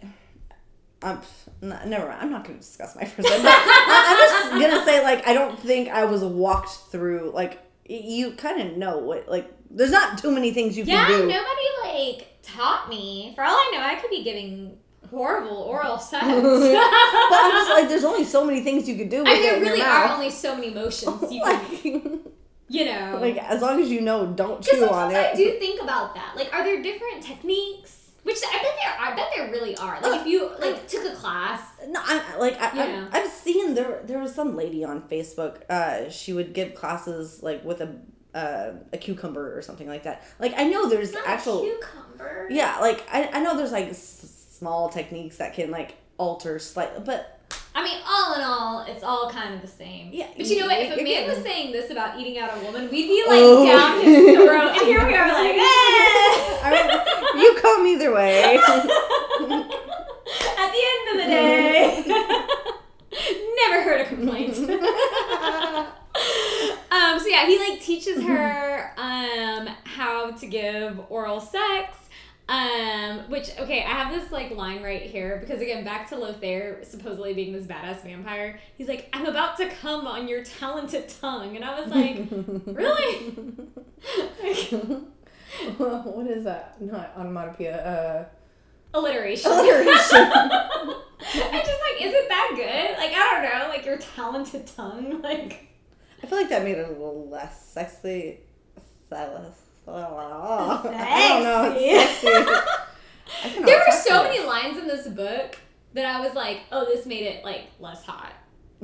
[1.05, 1.18] I'm,
[1.62, 2.20] n- never mind.
[2.20, 3.24] I'm not going to discuss my person.
[3.24, 7.59] But I- I'm just gonna say like I don't think I was walked through like
[7.88, 9.51] you kind of know what like.
[9.74, 11.28] There's not too many things you Yeah, can do.
[11.28, 13.32] Yeah, nobody like taught me.
[13.34, 14.78] For all I know, I could be giving
[15.11, 16.24] horrible oral sex.
[16.24, 19.43] but I'm just like, there's only so many things you could do with I mean,
[19.43, 22.24] there really are only so many motions you can, like,
[22.68, 23.18] you know.
[23.20, 25.16] like, as long as you know, don't chew on it.
[25.16, 26.34] I do think about that.
[26.36, 27.99] Like, are there different techniques?
[28.22, 29.12] Which I bet there are.
[29.12, 30.01] I bet there really are.
[30.01, 31.61] Like, if you like took a class.
[31.88, 33.09] No, I, like I, Yeah.
[33.11, 34.01] I, I've seen there.
[34.05, 35.68] There was some lady on Facebook.
[35.68, 37.97] Uh, she would give classes like with a
[38.35, 40.22] uh, a cucumber or something like that.
[40.39, 41.62] Like I know there's actual.
[41.62, 42.47] a cucumber.
[42.51, 47.03] Yeah, like I, I know there's like s- small techniques that can like alter slightly,
[47.05, 47.39] but
[47.74, 50.11] I mean, all in all, it's all kind of the same.
[50.12, 50.78] Yeah, But you know what?
[50.78, 53.64] If a man was saying this about eating out a woman, we'd be like Oh.
[53.66, 57.41] down his throat, and here we are, like, I eh.
[57.41, 58.57] you come either way.
[60.59, 62.05] At the end of the day,
[63.68, 64.55] never heard a complaint.
[67.03, 71.96] Um, so yeah, he like teaches her um how to give oral sex.
[72.48, 76.84] Um, which okay, I have this like line right here because again, back to Lothaire
[76.84, 78.59] supposedly being this badass vampire.
[78.76, 82.26] He's like, "I'm about to come on your talented tongue," and I was like,
[82.66, 83.30] "Really?"
[85.78, 86.80] what is that?
[86.82, 87.76] Not onomatopoeia.
[87.76, 88.24] Uh,
[88.94, 89.50] Alliteration.
[89.50, 89.90] alliteration.
[90.12, 92.98] I just like, is it that good?
[92.98, 95.68] Like, I don't know, like your talented tongue, like.
[96.22, 98.40] I feel like that made it a little less sexy.
[99.10, 99.60] Less.
[99.88, 99.92] I
[101.28, 101.76] don't know.
[101.80, 102.28] Sexy.
[103.64, 105.56] There were so to many lines in this book
[105.94, 108.32] that I was like, oh, this made it like less hot.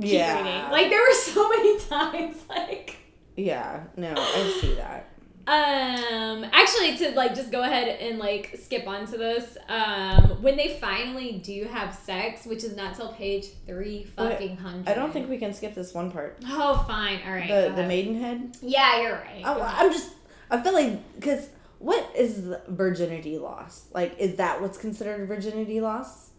[0.01, 0.37] Keep Yeah.
[0.39, 0.71] reading.
[0.73, 2.97] Like there were so many times like
[3.37, 3.85] Yeah.
[3.97, 5.07] No, I see that.
[5.49, 10.77] Um actually to like just go ahead and like skip onto this um when they
[10.79, 15.31] finally do have sex which is not till page 3 fucking hundred I don't think
[15.31, 16.39] we can skip this one part.
[16.47, 18.57] oh fine all right The the maidenhead.
[18.61, 20.13] yeah you're right I, I'm just.
[20.51, 23.85] I feel like because what is virginity loss?
[23.95, 26.31] Like, is that what's considered virginity loss?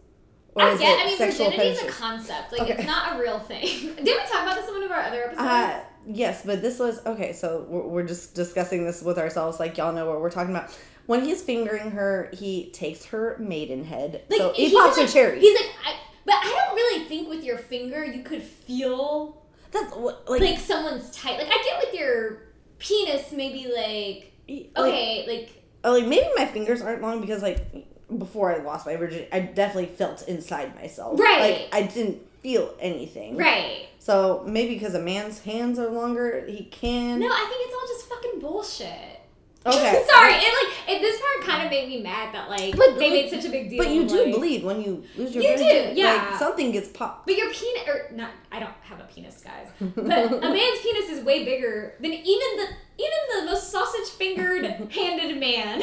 [0.55, 2.51] Or I is get, it I mean, virginity is a concept.
[2.51, 2.73] Like, Okay.
[2.73, 3.61] it's not a real thing.
[3.95, 5.39] Didn't we talk about this in one of our other episodes?
[5.47, 7.33] Uh, yes, but this was okay.
[7.33, 10.77] So we're, we're just discussing this with ourselves, like y'all know what we're talking about.
[11.05, 14.23] When he's fingering her, he takes her maidenhead.
[14.29, 15.39] like, so he pops like, cherry.
[15.39, 15.95] He's like, I,
[16.25, 19.41] but I don't really think with your finger you could feel
[19.71, 21.39] That's what like, like, someone's tight.
[21.39, 22.43] Like, I get with your
[22.77, 27.87] penis, maybe like, like okay, like, oh, like maybe my fingers aren't long because like
[28.17, 31.19] before I lost my virginity, I definitely felt inside myself.
[31.19, 31.39] Right.
[31.41, 33.37] Like I didn't feel anything.
[33.37, 33.88] right.
[34.09, 37.19] So maybe because a man's hands are longer, he can.
[37.19, 39.19] No, I think it's all just fucking bullshit.
[39.63, 40.03] Okay.
[40.09, 43.11] Sorry, and like, and this part kind of made me mad that like But- they
[43.11, 43.77] made such a big deal.
[43.77, 46.29] But you do like- bleed when you lose your You do, yeah.
[46.31, 47.27] Like something gets popped.
[47.27, 49.67] But your penis, or not, I don't have a penis, guys.
[49.79, 52.25] But a man's penis is way bigger than even
[52.57, 55.81] the even the most sausage fingered handed man.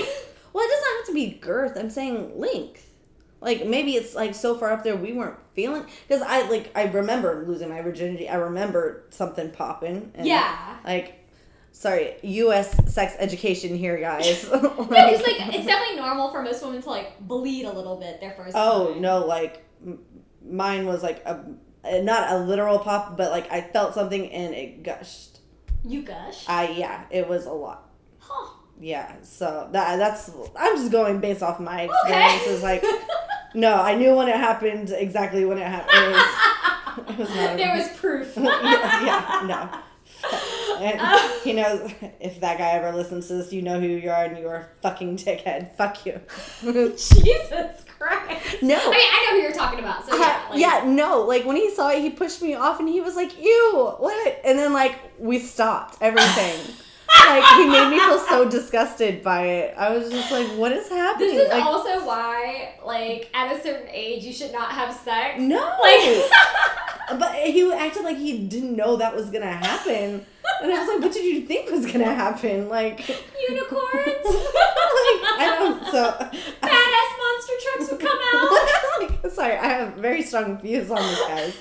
[0.53, 1.77] Well, it doesn't have to be girth.
[1.77, 2.86] I'm saying length.
[3.41, 6.84] Like maybe it's like so far up there we weren't feeling because I like I
[6.84, 8.28] remember losing my virginity.
[8.28, 10.11] I remember something popping.
[10.14, 10.76] And, Yeah.
[10.84, 11.26] Like,
[11.72, 12.93] sorry, U.S.
[12.93, 14.49] sex education here, guys.
[14.53, 18.20] No, because like it's definitely normal for most women to like bleed a little bit
[18.20, 18.55] their first.
[18.57, 19.03] oh time.
[19.03, 19.99] no, like m-
[20.43, 21.45] mine was like a
[22.03, 25.41] not a literal pop, but like I felt something and it gushed.
[25.84, 26.45] You gush.
[26.49, 27.86] I yeah, it was a lot.
[28.81, 31.95] Yeah, so that that's I'm just going based off my Okay.
[31.95, 32.62] experiences.
[32.62, 32.85] Like,
[33.55, 35.97] no, I knew when it happened exactly when it happened.
[35.97, 37.57] It was, it was not.
[37.57, 38.33] there was proof.
[38.37, 39.79] yeah, yeah, no.
[40.79, 41.01] And
[41.45, 44.37] he knows if that guy ever listens to this, you know who you are, and
[44.39, 45.74] you are a fucking dickhead.
[45.77, 46.20] Fuck you.
[46.62, 48.62] Jesus Christ.
[48.62, 48.77] No.
[48.77, 50.07] I mean, I know who you're talking about.
[50.07, 51.22] So yeah, like, yeah, no.
[51.22, 54.41] Like when he saw it, he pushed me off, and he was like, "Ew, what?"
[54.45, 56.74] And then like we stopped everything.
[57.26, 59.74] Like he made me feel so disgusted by it.
[59.76, 63.62] I was just like, "What is happening?" This is like, also why, like, at a
[63.62, 65.40] certain age, you should not have sex.
[65.40, 65.78] no.
[65.82, 66.24] Like,
[67.20, 70.24] but he acted like he didn't know that was gonna happen,
[70.62, 73.08] and I was like, "What did you think was gonna happen?" Like,
[73.48, 74.24] unicorns.
[74.24, 75.84] like, I don't.
[75.86, 76.12] So
[76.62, 79.10] Badass monster trucks would come out.
[79.22, 81.56] like, sorry, I have very strong views on this, guys.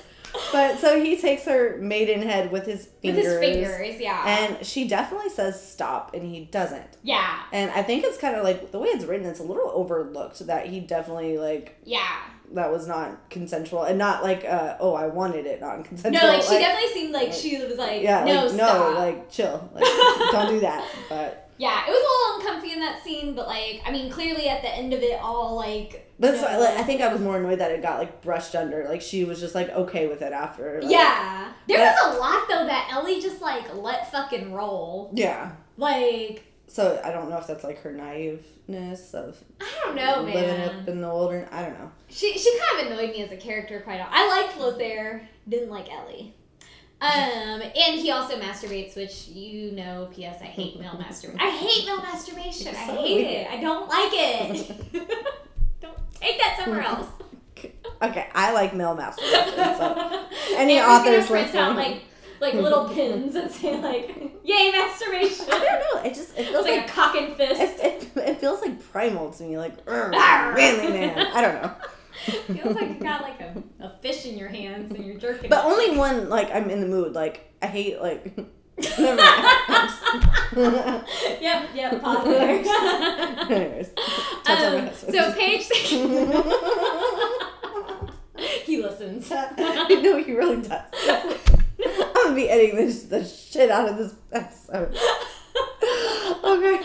[0.52, 3.26] But so he takes her maidenhead with his fingers.
[3.26, 4.24] With his fingers, yeah.
[4.26, 6.98] And she definitely says stop, and he doesn't.
[7.04, 9.70] yeah, And I think it's kind of like the way it's written, it's a little
[9.74, 12.22] overlooked that he definitely, like, yeah.
[12.54, 13.84] that was not consensual.
[13.84, 16.22] And not like, uh, oh, I wanted it non consensual.
[16.24, 18.92] No, like, she definitely seemed like she was like, Yeah, no, like, stop.
[18.94, 19.70] no, like, chill.
[19.76, 19.84] Like,
[20.32, 20.88] don't do that.
[21.10, 24.50] But, yeah, it was a little uncomfy in that scene, but like, I mean, clearly
[24.50, 27.22] at the end of it all, like, but you so, like, I think I was
[27.22, 28.86] more annoyed that it got, like, brushed under.
[28.88, 30.82] Like, she was just, like, okay with it after.
[30.82, 31.52] Like, yeah.
[31.68, 35.10] There But- was a lot though that Ellie just like let fucking roll.
[35.16, 35.54] Yeah.
[35.78, 40.34] Like, So I don't know if that's like her naiveness of I don't know, living
[40.60, 40.70] man.
[40.82, 41.48] up in the older.
[41.52, 41.92] I don't know.
[42.08, 44.10] She she kind of annoyed me as a character quite a lot.
[44.12, 46.36] I liked Lothaire, didn't like Ellie.
[47.02, 50.08] Um, and he also masturbates, which you know.
[50.14, 50.38] P.S.
[50.42, 51.40] I hate male masturbation.
[51.42, 52.68] I hate male masturbation.
[52.68, 53.32] I hate weird.
[53.32, 53.48] it.
[53.50, 55.08] I don't like it.
[56.16, 57.08] take that somewhere else.
[58.02, 59.56] Okay, I like male masturbation.
[59.56, 62.02] So Any Amber's gonna authors print out like
[62.42, 64.10] like little pins that say like
[64.44, 66.10] "Yay masturbation." I don't know.
[66.10, 67.62] It just it It's feels like like a cock and fist.
[67.62, 69.58] it, it, it feels like primal to me.
[69.58, 71.18] Like "Urgh, manly man.
[71.34, 71.74] I don't know.
[72.54, 75.50] Feels like you got like a, a fish in your hands and you're jerking.
[75.50, 75.66] But it.
[75.66, 77.14] only when like I'm in the mood.
[77.14, 78.38] Like I hate like.
[81.42, 82.02] Yep, yep.
[82.02, 82.50] Pause there.
[83.52, 83.90] Anyways,
[84.44, 85.68] touch on my Um, so page.
[88.66, 89.32] he listens.
[89.32, 90.82] I know he really does.
[91.08, 91.38] I'm
[92.14, 94.94] gonna be editing this the shit out of this episode.
[94.94, 95.00] Okay.
[96.44, 96.84] All right,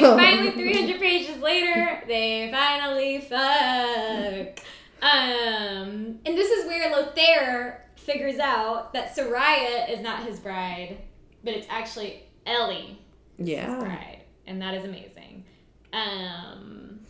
[0.00, 4.58] So- finally 300 pages later, they finally fuck.
[5.02, 10.98] Um, and this is where Lothaire figures out that Soraya is not his bride,
[11.44, 13.00] but it's actually Ellie,
[13.38, 13.78] Yeah.
[13.78, 15.44] bride, and that is amazing.
[15.92, 17.00] Um,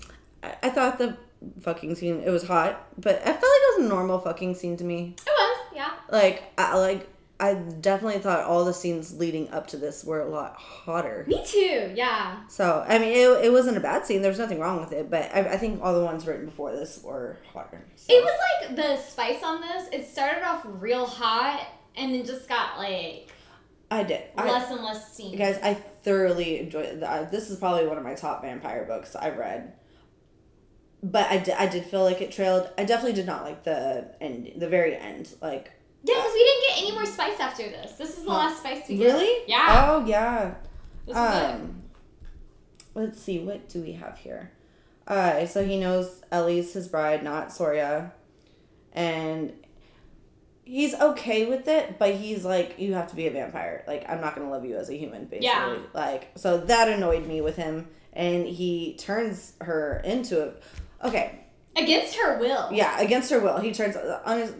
[0.42, 1.16] I, I thought the
[1.60, 4.76] fucking scene it was hot, but I felt like it was a normal fucking scene
[4.76, 5.14] to me.
[5.18, 5.90] it was, yeah.
[6.10, 7.08] Like I like
[7.40, 11.24] I definitely thought all the scenes leading up to this were a lot hotter.
[11.26, 12.40] Me too, yeah.
[12.48, 14.22] So I mean, it, it wasn't a bad scene.
[14.22, 16.70] There was nothing wrong with it, but I, I think all the ones written before
[16.72, 17.84] this were hotter.
[17.96, 18.12] So.
[18.14, 19.88] It was like the spice on this.
[19.92, 21.66] It started off real hot
[21.96, 23.31] and then just got like
[23.92, 24.22] I did.
[24.36, 25.36] I, less and less steam.
[25.36, 27.00] guys, I thoroughly enjoyed.
[27.00, 29.74] The, uh, this is probably one of my top vampire books I've read.
[31.02, 32.70] But I did, I did feel like it trailed.
[32.78, 35.34] I definitely did not like the end, the very end.
[35.42, 35.72] Like
[36.04, 37.92] Yeah, because we didn't get any more spice after this.
[37.92, 38.38] This is the Huh.
[38.38, 39.12] last spice we get.
[39.12, 39.44] really?
[39.48, 39.88] Yeah.
[39.90, 40.54] Oh yeah.
[41.06, 41.26] This is it.
[41.54, 41.82] Um,
[42.94, 44.52] let's see, what do we have here?
[45.06, 48.12] Uh, so he knows Ellie's his bride, not Soria,
[48.92, 49.52] and
[50.64, 53.84] he's okay with it, but he's like, you have to be a vampire.
[53.86, 55.46] Like, I'm not gonna love you as a human, basically.
[55.46, 55.78] Yeah.
[55.92, 61.06] Like, so that annoyed me with him, and he turns her into a.
[61.06, 61.40] Okay,
[61.76, 62.68] Against her will.
[62.72, 63.58] yeah, against her will.
[63.58, 64.54] He turns on his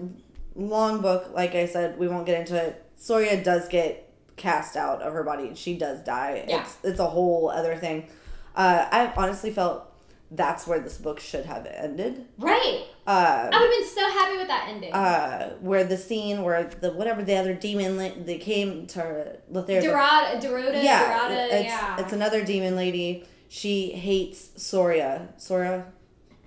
[0.57, 1.31] long book.
[1.35, 2.85] Like I said, we won't get into it.
[2.97, 5.49] Soria does get cast out of her body.
[5.49, 6.45] And she does die.
[6.49, 6.63] Yeah.
[6.63, 8.09] It's it's a whole other thing.
[8.57, 9.92] Uh, I honestly felt
[10.35, 12.27] that's where this book should have ended.
[12.39, 12.85] Right.
[13.07, 14.93] Uh, I would have been so happy with that ending.
[14.93, 19.83] uh, where the scene where the whatever the other demon la- they came to Lothaire.
[19.83, 22.01] Dorada, Dorota, yeah, Dorada, it's yeah.
[22.01, 23.25] it's another demon lady.
[23.49, 25.29] She hates Soria.
[25.37, 25.85] Soria.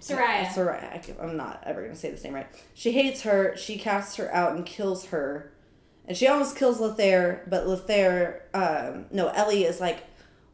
[0.02, 0.46] Soraya.
[0.48, 1.22] Soraya.
[1.24, 2.48] I'm not ever gonna say this name right.
[2.74, 3.56] She hates her.
[3.58, 5.52] She casts her out and kills her,
[6.08, 7.42] and she almost kills Lothaire.
[7.50, 10.04] But Lothaire, um, no, Ellie is like,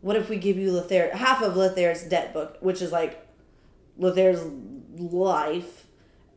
[0.01, 3.20] "What if we give you Lothaire half of Lothaire's debt book, which is like
[3.99, 4.43] Lothaire's
[4.97, 5.85] life?"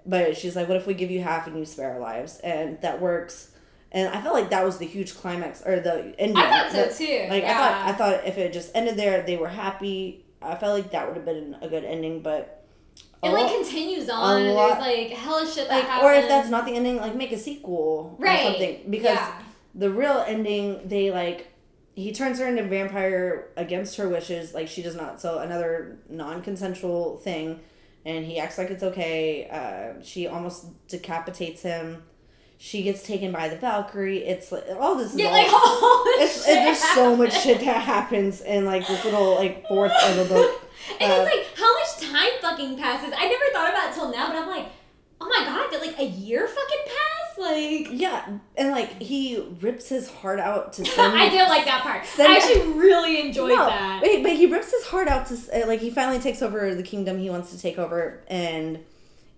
[0.06, 2.80] But she's like, "What if we give you half and you spare our lives?" And
[2.82, 3.50] that works.
[3.92, 6.36] And I felt like that was the huge climax or the ending.
[6.36, 7.26] I thought so too.
[7.30, 7.84] like yeah.
[7.86, 10.24] I thought, I thought if it just ended there, they were happy.
[10.42, 12.66] I felt like that would have been a good ending, but
[13.22, 14.42] it like lot- continues on.
[14.42, 16.04] and lot- there's like hella shit that like, happens.
[16.10, 18.40] or if that's not the ending, like make a sequel Right.
[18.40, 18.80] or something.
[18.90, 19.42] Because Yeah.
[19.74, 21.46] the real ending, they like
[21.94, 24.52] he turns her into a vampire against her wishes.
[24.54, 25.20] Like she does not.
[25.20, 27.60] So another non-consensual thing,
[28.04, 29.48] and he acts like it's okay.
[29.48, 32.02] Uh, she almost decapitates him.
[32.56, 34.24] She gets taken by the Valkyrie.
[34.24, 35.12] It's like all this.
[35.12, 38.40] Is Yeah, all, like all this it's, shit it, there's so much shit that happens
[38.40, 40.60] in like this little like fourth of the book.
[41.00, 43.14] And Uh, it's like how much time fucking passes.
[43.16, 44.66] I never thought about it till now, but I'm like,
[45.18, 47.23] oh my god, did like a year fucking pass?
[47.38, 48.26] Like Yeah,
[48.56, 51.16] and like he rips his heart out to send.
[51.16, 52.06] I did like that part.
[52.06, 54.02] Send- I actually really enjoyed no, that.
[54.02, 57.18] Wait, but he rips his heart out to like he finally takes over the kingdom
[57.18, 58.78] he wants to take over, and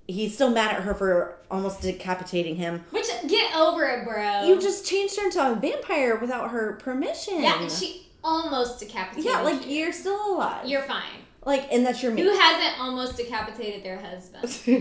[0.07, 2.85] he's still mad at her for almost decapitating him.
[2.91, 4.45] Which get over it, bro.
[4.45, 7.43] You just changed her into a vampire without her permission.
[7.43, 9.25] yeah, and she almost decapitated.
[9.25, 9.33] Him.
[9.33, 9.77] Yeah, like you.
[9.77, 10.67] you're still alive.
[10.69, 11.03] you're fine.
[11.47, 12.25] Like, and that's your mate.
[12.25, 14.43] Who hasn't almost decapitated their husband?
[14.67, 14.75] but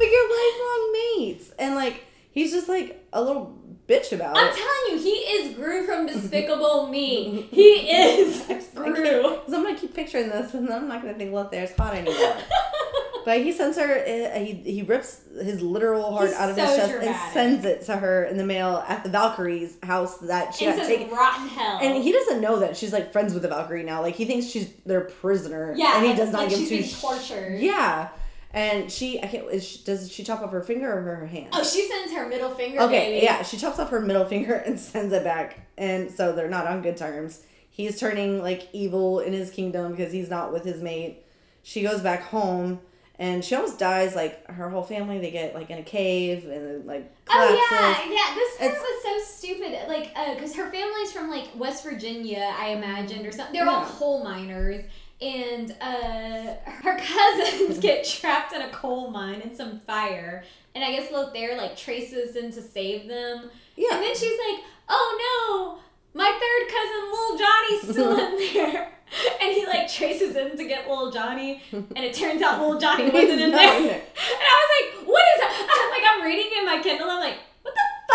[0.00, 3.56] you're lifelong mates, and like he's just like a little
[3.88, 4.54] bitch about I'm it.
[4.54, 7.48] telling you, he is Gru from Despicable Me.
[7.50, 8.92] He is Gru.
[8.94, 12.36] Because I'm gonna keep picturing this, and I'm not gonna think Lothaire's hot anymore.
[13.24, 13.98] But he sends her.
[13.98, 17.14] uh, He he rips his literal heart He's out of his chest dramatic.
[17.14, 20.84] and sends it to her in the mail at the Valkyrie's house that she got
[20.84, 21.08] taken.
[21.08, 21.78] rotten hell.
[21.80, 24.02] And he doesn't know that she's like friends with the Valkyrie now.
[24.02, 25.72] Like he thinks she's their prisoner.
[25.76, 27.00] yeah, and he does not like give she's two.
[27.00, 27.60] tortured.
[27.60, 28.08] Yeah,
[28.52, 29.48] and she I can't.
[29.50, 31.48] Is she, does she chop off her finger or her hand?
[31.52, 32.80] Oh, she sends her middle finger.
[32.82, 33.24] Okay, baby.
[33.24, 36.66] yeah, she chops off her middle finger and sends it back, and so they're not
[36.66, 37.42] on good terms.
[37.70, 41.24] He's turning like evil in his kingdom because he's not with his mate.
[41.62, 42.80] She goes back home,
[43.18, 44.14] and she almost dies.
[44.14, 47.58] Like her whole family, they get like in a cave and like collapses.
[47.70, 48.34] Oh yeah, yeah.
[48.34, 49.88] This part It's- was so stupid.
[49.88, 53.54] Like, uh, cause her family's from like West Virginia, I imagined, or something.
[53.54, 54.84] They're all coal miners,
[55.22, 60.44] and uh, her cousins get trapped in a coal mine in some fire,
[60.74, 64.60] and I guess Lothaire like traces in to save them, Yeah, and then she's like,
[64.88, 65.78] "Oh
[66.14, 68.88] no, my third cousin, Little Johnny's still in there."
[69.42, 73.10] And he like traces in to get little Johnny, and it turns out little Johnny
[73.10, 73.76] wasn't in there.
[73.76, 75.52] And I was like, "What is that?"
[75.84, 77.10] I'm like, I'm reading in my Kindle.
[77.10, 77.51] I'm like, "What the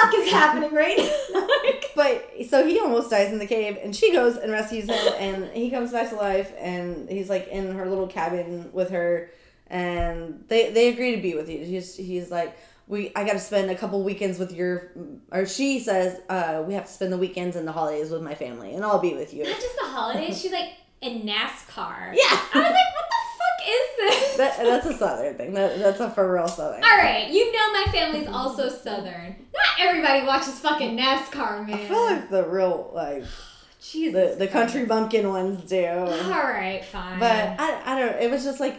[0.02, 3.96] fuck is happening right now?" like, But so he almost dies in the cave, and
[3.96, 7.74] she goes and rescues him, and he comes back to life, and he's like in
[7.76, 9.32] her little cabin with her,
[9.68, 11.60] and they they agree to be with you.
[11.66, 12.56] He's he's like,
[12.88, 14.92] we I got to spend a couple weekends with your,
[15.32, 18.36] or she says, uh, we have to spend the weekends and the holidays with my
[18.36, 19.44] family, and I'll be with you.
[19.44, 20.40] not just the holidays.
[20.40, 20.70] She's like,
[21.02, 22.14] in NASCAR.
[22.14, 22.24] Yeah.
[22.30, 23.27] I was like, what the
[23.68, 24.38] is this?
[24.38, 25.54] That, that's a southern thing.
[25.54, 26.84] That, that's a for real southern.
[26.84, 29.36] All right, you know my family's also southern.
[29.54, 31.76] Not everybody watches fucking NASCAR, man.
[31.80, 33.24] I feel like the real like
[33.82, 34.34] Jesus.
[34.38, 35.86] the the country bumpkin ones do.
[35.86, 37.20] All right, fine.
[37.20, 38.22] But I, I don't.
[38.22, 38.76] It was just like,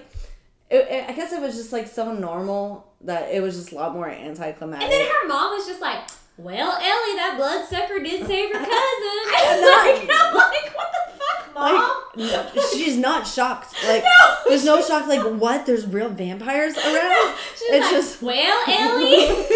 [0.71, 3.75] it, it- I guess it was just like so normal that it was just a
[3.77, 4.83] lot more anticlimactic.
[4.83, 6.01] and then her mom was just like,
[6.39, 8.69] "Well, Ellie, that bloodsucker did save her cousin."
[9.59, 11.91] Like, I'm like, what the fuck, mom?
[12.17, 13.75] like no, she's not shocked.
[13.87, 15.07] Like No, there's no shock.
[15.07, 15.67] Like what?
[15.67, 17.35] There's real vampires around.
[17.55, 19.47] She's It's like, just- well, Ellie.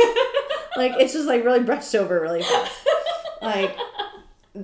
[0.77, 2.73] Like it's just like really brushed over really fast.
[3.43, 3.77] Like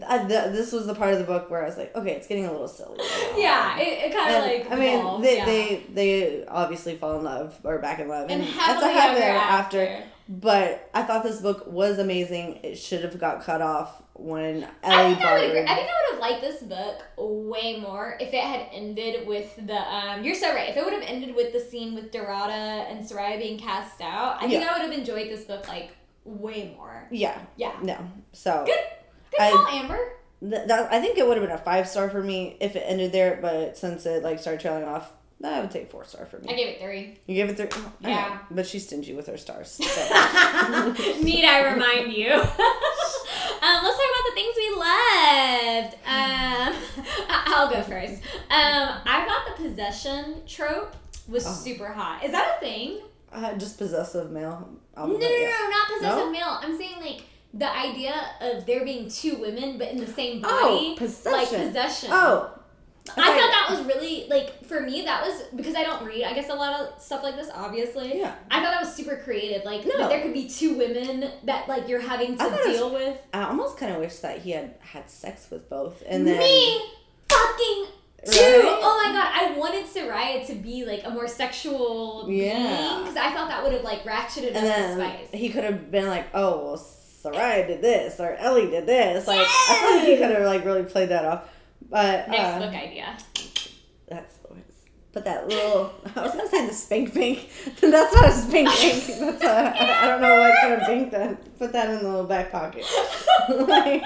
[0.06, 2.26] I, th- this was the part of the book where I was like, okay, it's
[2.26, 2.98] getting a little silly.
[3.36, 4.70] yeah, um, it, it kind of like.
[4.70, 5.44] I mean, they, yeah.
[5.46, 9.18] they they obviously fall in love or back in love, and that's happily a ever
[9.18, 9.80] ever after.
[9.86, 10.04] after.
[10.28, 12.60] But I thought this book was amazing.
[12.62, 15.60] It should have got cut off when I Ellie think I would agree.
[15.60, 19.54] I think I would have liked this book way more if it had ended with
[19.66, 19.74] the.
[19.78, 20.68] Um, you're so right.
[20.68, 24.36] If it would have ended with the scene with Dorada and Soraya being cast out,
[24.42, 25.92] I think I would have enjoyed this book like
[26.24, 27.06] way more.
[27.10, 27.72] Yeah, Yeah.
[27.82, 27.96] no.
[28.32, 28.74] So Good.
[29.30, 30.12] Good I- call, Amber.
[30.40, 32.80] th- that I think it would have been a five star for me if it
[32.86, 33.38] ended there.
[33.40, 35.10] But since it like started trailing off,
[35.44, 36.48] I would take four star for me.
[36.52, 37.16] I gave it three.
[37.26, 37.68] You gave it three.
[37.72, 38.38] oh, know, Yeah.
[38.50, 39.70] but she's stingy with her stars.
[39.70, 39.84] So.
[41.22, 42.32] Need I remind you?
[42.32, 42.40] um,
[43.84, 45.94] let's talk about the things we loved.
[46.06, 46.74] Um,
[47.28, 48.14] I'll go first.
[48.50, 50.96] Um, I thought the possession trope
[51.28, 51.52] was Oh.
[51.52, 52.24] super hot.
[52.24, 53.00] Is that a thing?
[53.32, 54.68] uh, just possessive male.
[54.96, 56.30] No, no, no, no, not possessive No?
[56.32, 56.58] male.
[56.62, 57.22] I'm saying like
[57.54, 60.54] the idea of there being two women but in the same body.
[60.56, 61.32] Oh, possession.
[61.32, 62.08] Like possession.
[62.12, 62.57] Oh,
[63.10, 66.32] I thought that was really like for me that was because I don't read I
[66.34, 68.18] guess a lot of stuff like this obviously.
[68.18, 68.34] Yeah.
[68.50, 69.64] I thought that was super creative.
[69.64, 70.08] Like No.
[70.08, 73.18] there could be two women that like you're having to it was- deal with.
[73.32, 76.80] I almost kind of wish that he had had sex with both, and then me
[77.28, 77.86] fucking.
[78.26, 78.34] Right?
[78.82, 82.98] Oh my god, I wanted Soraya to be like a more sexual Yeah.
[83.00, 85.28] because I thought that would have like ratcheted and up the spice.
[85.32, 89.46] he could have been like, "Oh, well, Sarai did this, or Ellie did this." Like
[89.46, 91.48] I feel like he could have like really played that off.
[91.90, 93.16] But Next uh, book idea.
[94.08, 94.38] that's
[95.18, 97.48] but that little I was gonna say the spank bank.
[97.80, 99.04] that's not a spank bank.
[99.18, 101.58] That's a I, I don't know what kind of bank that.
[101.58, 102.84] Put that in the little back pocket.
[103.48, 104.02] like,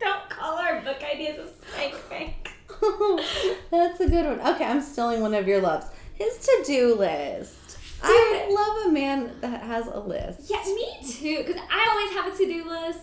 [0.00, 2.50] Don't call our book ideas a spank bank.
[3.70, 4.54] that's a good one.
[4.54, 5.86] Okay, I'm stealing one of your loves.
[6.14, 7.54] His to-do list.
[8.06, 10.50] I love a man that has a list.
[10.50, 11.38] Yeah, me too.
[11.38, 13.00] Because I always have a to do list.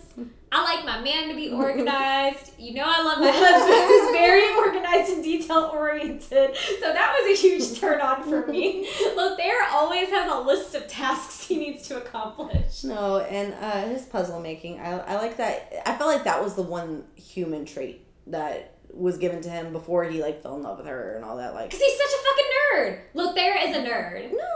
[0.52, 2.52] I like my man to be organized.
[2.60, 6.56] You know, I love my husband who's very organized and detail oriented.
[6.56, 8.88] So that was a huge turn on for me.
[9.16, 12.84] Lothaire always has a list of tasks he needs to accomplish.
[12.84, 15.72] No, and uh, his puzzle making, I, I like that.
[15.86, 20.04] I felt like that was the one human trait that was given to him before
[20.04, 21.54] he like fell in love with her and all that.
[21.54, 23.00] Like, Because he's such a fucking nerd.
[23.16, 24.32] Lothaire is a nerd.
[24.32, 24.48] no,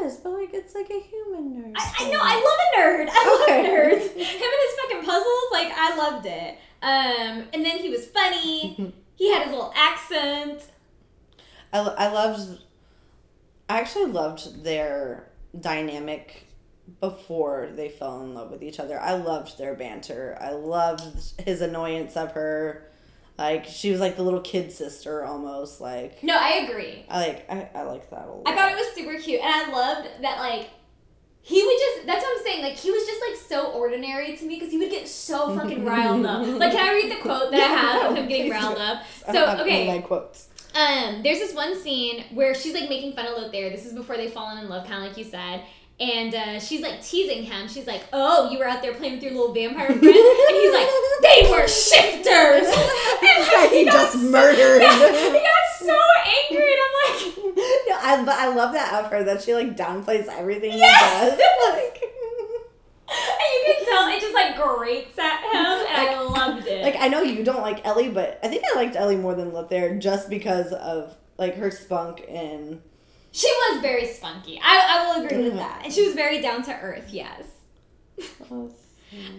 [0.00, 1.72] he is, but like it's like a human nerd.
[1.76, 3.08] I, I know, I love a nerd.
[3.10, 3.62] I Okay.
[3.62, 4.02] love nerds.
[4.16, 6.58] Him and his fucking puzzles, like, I loved it.
[6.82, 8.94] Um, and then he was funny.
[9.16, 10.62] He had his little accent.
[11.72, 12.60] I, I loved.
[13.68, 15.28] I actually loved their
[15.58, 16.46] dynamic
[17.00, 18.98] before they fell in love with each other.
[19.00, 20.38] I loved their banter.
[20.40, 21.02] I loved
[21.44, 22.87] his annoyance of her.
[23.38, 25.80] Like she was like the little kid sister almost.
[25.80, 27.04] Like No, I agree.
[27.08, 28.42] I like I, I like that a lot.
[28.48, 30.70] I thought it was super cute, and I loved that like
[31.40, 32.06] he would just.
[32.06, 32.62] That's what I'm saying.
[32.62, 35.84] Like he was just like so ordinary to me because he would get so fucking
[35.84, 36.46] riled up.
[36.46, 38.76] Like, can I read the quote that I Yeah, have of no, him getting riled
[38.78, 39.02] up?
[39.26, 40.48] I So have okay, my quotes.
[40.74, 43.70] um, there's this one scene where she's like making fun of Lothaire.
[43.70, 45.62] This is before they've fallen in love, kind of like you said.
[46.00, 47.66] And uh, she's like teasing him.
[47.66, 50.72] She's like, "Oh, you were out there playing with your little vampire friend," and he's
[50.72, 50.88] like,
[51.22, 52.68] "They were shifters."
[53.20, 54.80] And That he got just so- murdered.
[54.82, 54.96] Yeah,
[55.32, 57.56] he got so angry, and I'm like,
[57.88, 61.32] Yeah, I, but I love that of her that she like downplays everything Yes!
[61.32, 61.40] he does.
[61.74, 62.02] Like,
[63.10, 66.82] and you can tell it just like grates at him, and I loved it.
[66.82, 69.50] like I know you don't like Ellie, but I think I liked Ellie more than
[69.50, 72.82] Lothaire just because of like her spunk and
[73.32, 74.60] she was very spunky.
[74.62, 77.08] I, I will agree with that, and she was very down to earth.
[77.10, 77.44] Yes.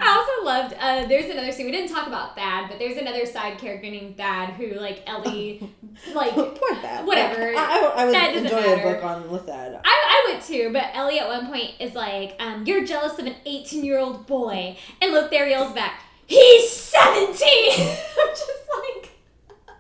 [0.02, 0.74] I also loved.
[0.80, 4.18] Uh, there's another scene we didn't talk about Thad, but there's another side character named
[4.18, 5.70] Thad who like Ellie,
[6.16, 7.06] like poor Thad.
[7.06, 7.54] whatever.
[7.54, 8.82] Like, I, I, I would enjoy matter.
[8.90, 9.80] a book on Lithad.
[9.84, 13.26] I, I would too, but Ellie at one point is like, um, "You're jealous of
[13.28, 19.12] an 18 year old boy," and Lothaire yells back, "He's 17." I'm just like,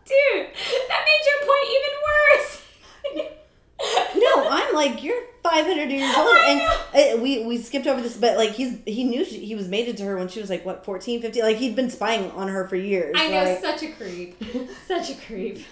[0.05, 0.47] dude,
[0.87, 3.31] that made your point even worse.
[4.15, 8.17] No, I'm like you're 500 years old, I and uh, we we skipped over this,
[8.17, 10.65] but like he's he knew she, he was mated to her when she was like
[10.65, 11.43] what 14, 15.
[11.43, 13.15] Like he'd been spying on her for years.
[13.17, 14.41] I know, like- such a creep,
[14.87, 15.65] such a creep.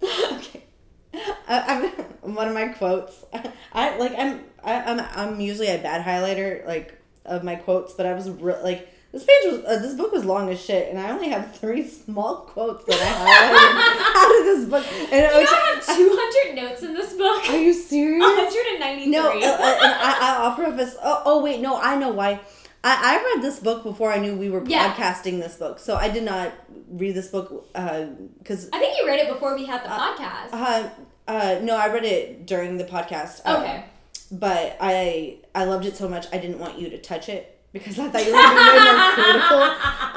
[0.02, 1.92] I,
[2.22, 3.24] I'm one of my quotes.
[3.72, 8.06] I like I'm I, I'm I'm usually a bad highlighter like of my quotes, but
[8.06, 10.98] I was re- like this page was uh, this book was long as shit, and
[10.98, 14.84] I only have three small quotes that I highlighted out of this book.
[15.12, 17.48] And You which- have 200 notes in this book.
[17.50, 18.20] are you serious?
[18.22, 19.10] 193.
[19.10, 20.96] No, uh, uh, I, I, I'll preface.
[21.02, 22.40] Oh, oh, wait, no, I know why.
[22.86, 24.92] I, I read this book before I knew we were Yeah.
[24.92, 26.52] podcasting this book, so I did not
[26.90, 30.48] read this book because I think you read it before we had the podcast.
[30.52, 30.88] uh,
[31.26, 33.40] uh, no, I read it during the podcast.
[33.46, 33.84] uh, okay.
[34.30, 37.98] but I I loved it so much I didn't want you to touch it because
[37.98, 39.62] I thought you were going to be more critical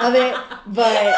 [0.06, 0.74] of it.
[0.74, 1.16] But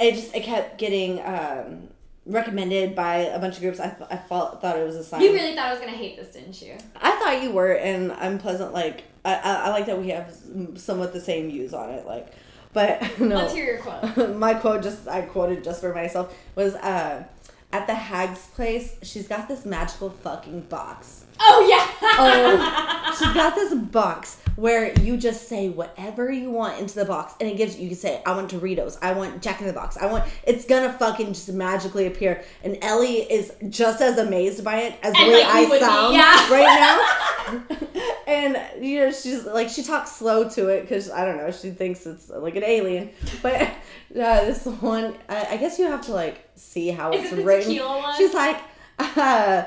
[0.00, 1.88] it just it kept getting um,
[2.24, 3.80] recommended by a bunch of groups.
[3.80, 5.20] I, th- I thought thought it was a sign.
[5.20, 6.78] You really thought I was gonna hate this, didn't you?
[6.96, 8.72] I thought you were, and I'm pleasant.
[8.72, 10.34] Like I, I, I like that we have
[10.76, 12.06] somewhat the same views on it.
[12.06, 12.32] Like,
[12.72, 13.36] but no.
[13.36, 14.36] Let's hear your quote.
[14.36, 17.24] my quote just I quoted just for myself was uh,
[17.72, 18.96] at the hag's place.
[19.02, 21.24] She's got this magical fucking box.
[21.44, 22.08] Oh yeah.
[22.18, 27.34] Oh, she's got this box where you just say whatever you want into the box,
[27.40, 27.84] and it gives you.
[27.84, 28.98] You can say, "I want Doritos.
[29.02, 29.96] I want Jack in the Box.
[29.96, 34.82] I want." It's gonna fucking just magically appear, and Ellie is just as amazed by
[34.82, 36.50] it as the way like, I sound yeah.
[36.52, 38.12] right now.
[38.26, 41.50] and you know, she's like she talks slow to it because I don't know.
[41.50, 43.10] She thinks it's like an alien,
[43.42, 43.70] but uh,
[44.10, 47.72] this one, I, I guess you have to like see how Is it's it written.
[48.16, 48.60] She's like,
[48.98, 49.64] uh,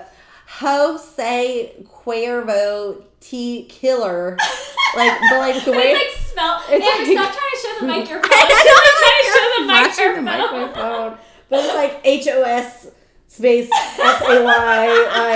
[0.48, 4.38] Jose Cuervo T Killer.
[4.96, 5.78] Like, but like the way.
[5.91, 6.62] it's like smell.
[6.70, 8.32] It's like- stop trying to show the mic your phone.
[8.32, 10.66] I Stop trying to show the mic your phone.
[10.66, 11.18] microphone.
[11.50, 12.88] But it's like H O S
[13.28, 14.88] space S A Y,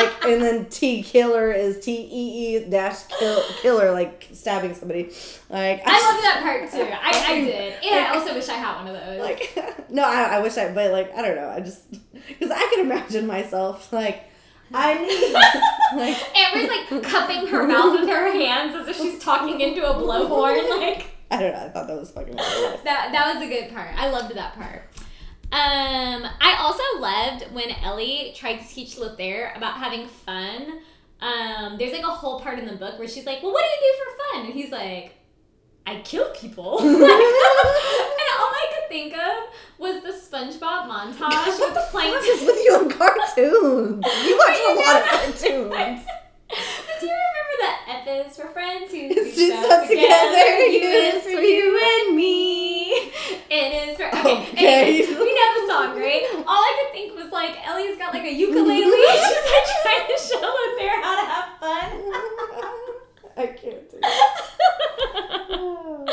[0.02, 5.12] like, and then T Killer is T E E dash kill, killer, like stabbing somebody.
[5.50, 6.90] Like, I love that part too.
[6.92, 7.74] I, I did.
[7.84, 9.20] And I also wish I had one of those.
[9.20, 11.82] like no I, I wish i but like i don't know i just
[12.28, 14.24] because i can imagine myself like
[14.74, 15.34] i need
[16.00, 19.94] like Amber's like cupping her mouth with her hands as if she's talking into a
[19.96, 20.70] blowhorn.
[20.70, 23.74] Like i don't know i thought that was fucking hilarious that that was a good
[23.74, 23.90] part.
[23.96, 24.84] I loved that part.
[25.52, 30.82] Um, I also loved when Ellie tried to teach Lothaire about having fun.
[31.22, 33.86] Um, there's like a whole part in the book where she's like, "Well, what do
[33.86, 35.16] you do for fun?" And he's like,
[35.90, 39.38] "I kill people." and all I could think of
[39.78, 42.46] was the SpongeBob montage with the what is plankton.
[42.48, 46.06] with you in cartoons you watch a lot of cartoons
[47.00, 50.88] Do you remember that F is for friends who It's do stuff stuck together, U
[51.14, 52.92] is for you and me.
[53.50, 54.50] It is for okay.
[54.52, 55.02] Okay.
[55.02, 56.24] Anyway, we know the song, right?
[56.46, 58.84] All I could think was like Ellie's got like a ukulele.
[58.84, 62.96] She's like trying to show Lothaire how to have fun.
[63.40, 64.06] I can't do it
[65.50, 66.06] um,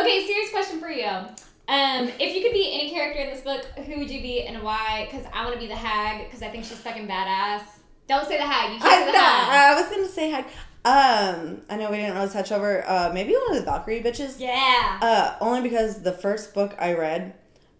[0.00, 1.06] okay, serious question for you.
[1.06, 4.62] Um, if you could be any character in this book, who would you be and
[4.62, 5.08] why?
[5.10, 7.62] Because I want to be the hag because I think she's fucking badass.
[8.06, 8.72] Don't say the hag.
[8.72, 9.76] You can't I, say the hag.
[9.76, 10.44] I was gonna say hag.
[10.84, 12.84] Um, I know we didn't really touch over.
[12.86, 14.38] Uh, maybe one of the Valkyrie bitches.
[14.38, 14.98] Yeah.
[15.00, 17.32] Uh, only because the first book I read,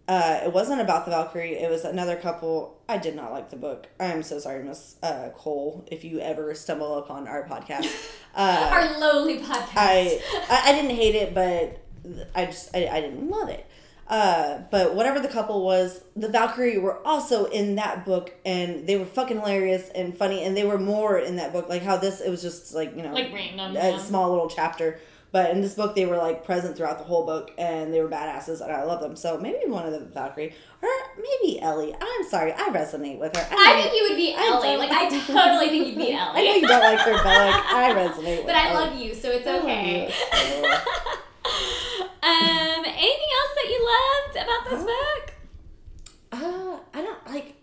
[0.07, 1.55] uh, it wasn't about the Valkyrie.
[1.55, 2.78] It was another couple.
[2.88, 3.86] I did not like the book.
[3.98, 7.90] I am so sorry, Miss uh, Cole, if you ever stumble upon our podcast.
[8.36, 9.74] Uh, Our lowly podcast.
[9.76, 11.78] I, I I didn't hate it, but
[12.34, 13.64] I just I, I didn't love it.
[14.09, 18.96] Uh, but whatever the couple was, the Valkyrie were also in that book, and they
[18.96, 21.68] were fucking hilarious and funny, and they were more in that book.
[21.68, 23.70] Like how this, it was just like you know, like random.
[23.76, 23.98] a yeah.
[23.98, 24.98] small little chapter.
[25.35, 28.09] But in this book, they were like present throughout the whole book, and they were
[28.09, 29.16] badasses, and I love them.
[29.16, 31.93] So maybe one of the Valkyrie, or maybe Ellie.
[31.93, 33.45] I'm sorry, I resonate with her.
[33.51, 34.76] I think you would be I Ellie.
[34.76, 36.39] Like I totally think you'd be Ellie.
[36.41, 38.16] I know you don't like her, but like I resonate.
[38.16, 38.47] with her.
[38.47, 38.87] but I Ellie.
[38.91, 40.07] love you, so it's I okay.
[42.22, 45.35] um, anything else that you loved about this book?
[46.30, 47.55] Uh, I don't like.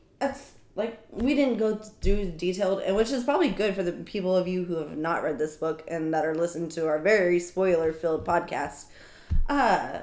[0.75, 4.47] Like we didn't go do detailed, and which is probably good for the people of
[4.47, 7.91] you who have not read this book and that are listening to our very spoiler
[7.91, 8.85] filled podcast.
[9.49, 9.99] Uh,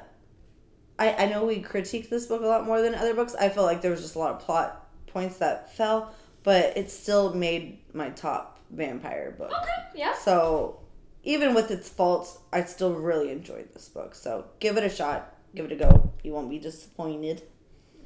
[0.99, 3.35] I I know we critique this book a lot more than other books.
[3.35, 6.91] I feel like there was just a lot of plot points that fell, but it
[6.91, 9.53] still made my top vampire book.
[9.53, 10.14] Okay, yeah.
[10.14, 10.81] So
[11.25, 14.14] even with its faults, I still really enjoyed this book.
[14.14, 15.35] So give it a shot.
[15.55, 16.12] Give it a go.
[16.23, 17.43] You won't be disappointed.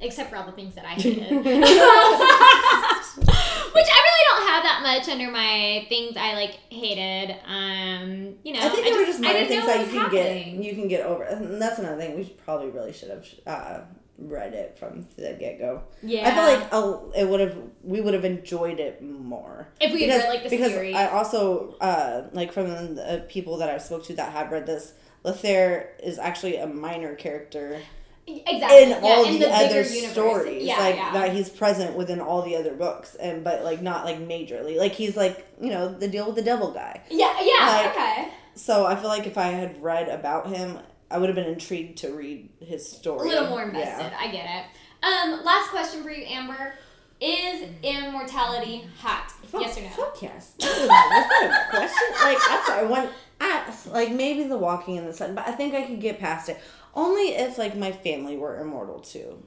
[0.03, 1.31] Except for all the things that I hated.
[3.73, 7.35] Which I really don't have that much under my things I like hated.
[7.45, 10.55] Um, you know, I think there were just I minor things that you can happening.
[10.61, 12.15] get you can get over, and that's another thing.
[12.15, 13.79] We should, probably really should have uh,
[14.19, 15.83] read it from the get go.
[16.03, 19.91] Yeah, I feel like uh, it would have we would have enjoyed it more if
[19.93, 20.95] we had read like the because series.
[20.95, 24.93] I also uh, like from the people that I've spoke to that have read this.
[25.25, 27.79] Lothaire is actually a minor character,
[28.27, 30.11] exactly in yeah, all in the, other universe.
[30.11, 31.13] stories Yeah, like yeah.
[31.13, 34.93] that he's present within all the other books and but like not like majorly like
[34.93, 38.29] he's like you know the deal with the devil guy yeah, yeah, like, okay.
[38.55, 40.79] so i feel like if i had read about him
[41.11, 44.11] i would have been intrigued to read his story A little more invested.
[44.11, 44.17] Yeah.
[44.19, 44.65] I get it.
[45.03, 46.73] Um, last question for you, Amber.
[47.19, 49.31] Is immortality hot?
[49.47, 49.89] Fuck, yes or no?
[49.89, 50.53] Fuck yes.
[50.59, 52.07] That is, is that a question?
[52.23, 52.87] Like, I'm sorry.
[52.87, 53.09] When
[53.39, 56.49] I like maybe the walking in the sun, but I think I could get past
[56.49, 56.59] it.
[56.95, 59.43] Only if like my family were immortal too.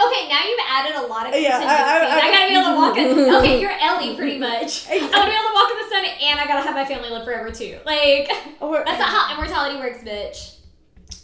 [0.00, 1.68] Okay, now you've added a lot of Yeah, contingencies.
[1.68, 3.34] I- I, I- I- gotta be able to walk in.
[3.36, 4.88] Okay, you're Ellie pretty much.
[4.90, 7.10] I gotta be able to walk in the sun, and I gotta have my family
[7.10, 7.78] live forever too.
[7.86, 8.28] Like
[8.60, 10.56] oh, Or that's not how immortality works, bitch.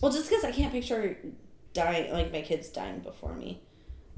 [0.01, 1.17] well, just because I can't picture
[1.73, 3.63] dying, like my kids dying before me.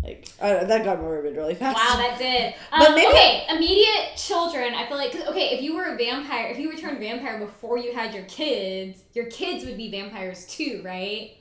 [0.03, 1.77] Like I, that got morbid really fast.
[1.77, 2.55] Wow, that did.
[2.73, 4.75] Um, But maybe- okay, immediate children.
[4.75, 7.39] I feel like 'cause, okay, if you were a vampire, if you were turned vampire
[7.39, 11.33] before you had your kids, your kids would be vampires too, right?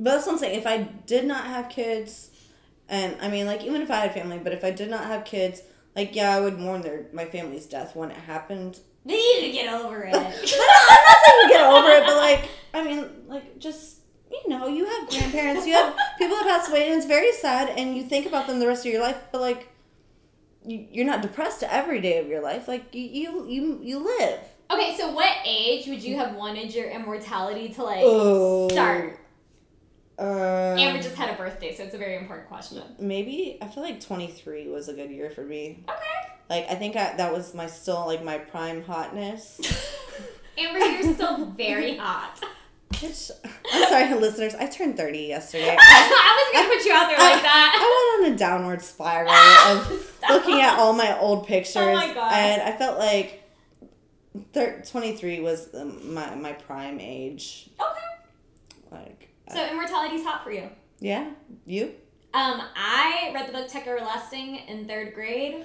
[0.00, 0.58] But that's what I'm saying.
[0.58, 2.30] If I did not have kids,
[2.88, 5.24] and I mean, like, even if I had family, but if I did not have
[5.24, 5.62] kids,
[5.94, 8.80] like, yeah, I would mourn their my family's death when it happened.
[9.04, 10.14] They need to get over it.
[10.14, 13.99] I'm not saying you get over it, but like, I mean, like, just
[14.30, 17.70] you know, you have grandparents, you have people that passed away, and it's very sad,
[17.76, 19.68] and you think about them the rest of your life, but like,
[20.64, 22.68] you, you're not depressed every day of your life.
[22.68, 24.40] Like, you you you, you live.
[24.70, 28.68] okay, so what age would you have wanted your immortality to like Oh.
[28.68, 29.18] start?
[30.18, 32.82] Uh, Amber just had a birthday, so it's a very important question.
[32.98, 35.82] maybe I feel like 23 was a good year for me.
[35.88, 36.32] Okay.
[36.50, 39.60] Like I think I, that was my still like my prime hotness.
[40.58, 42.38] Amber, you're still very hot.
[42.92, 43.30] Bitch,
[43.72, 44.54] I'm sorry, listeners.
[44.54, 45.76] I turned 30 yesterday.
[45.78, 47.78] I, I wasn't gonna put you out there like that.
[47.80, 49.30] I went on a downward spiral
[49.68, 52.32] of looking at all my old pictures, Oh my God.
[52.32, 53.42] and I felt like
[54.52, 55.68] thir- 23 was
[56.04, 57.70] my my prime age.
[57.80, 58.90] Okay.
[58.90, 60.68] Like, So immortality's hot for you.
[60.98, 61.30] yeah,
[61.66, 61.94] you.
[62.34, 65.64] Um, I read the book Tuck Everlasting in third grade.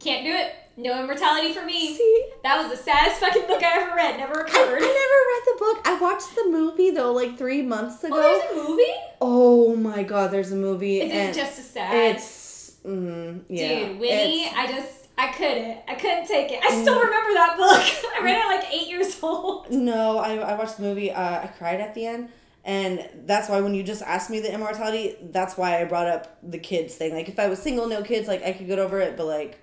[0.00, 0.54] Can't do it.
[0.76, 1.94] No immortality for me.
[1.94, 4.16] See, That was the saddest fucking book I ever read.
[4.16, 5.82] Never I, I never read the book.
[5.86, 8.16] I watched the movie though, like three months ago.
[8.16, 8.94] Oh, there's a movie?
[9.20, 11.00] Oh my god, there's a movie.
[11.00, 12.16] Is and it just as sad?
[12.16, 13.86] It's mm, yeah.
[13.86, 15.78] Dude, Winnie, I just, I couldn't.
[15.86, 16.62] I couldn't take it.
[16.64, 18.12] I still remember that book.
[18.18, 19.70] I read it like eight years old.
[19.70, 21.10] no, I, I watched the movie.
[21.10, 22.30] Uh, I cried at the end,
[22.64, 26.38] and that's why when you just asked me the immortality, that's why I brought up
[26.42, 27.12] the kids thing.
[27.12, 29.58] Like if I was single, no kids, like I could get over it, but like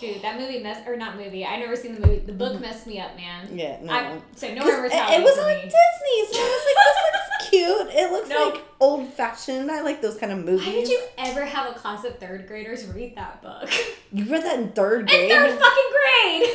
[0.00, 2.20] Dude, that movie messed, or not movie, I never seen the movie.
[2.20, 3.48] The book messed me up, man.
[3.52, 3.92] yeah, no.
[3.92, 5.54] I, so no 'Cause immortality it, it was on me.
[5.62, 8.02] Disney, so I was like, this looks cute.
[8.04, 9.70] It looks like old fashioned.
[9.72, 10.66] I like those kind of movies.
[10.66, 13.70] Why did you ever have a class of third graders read that book?
[14.12, 15.30] You read that in third In grade?
[15.30, 16.50] third fucking grade!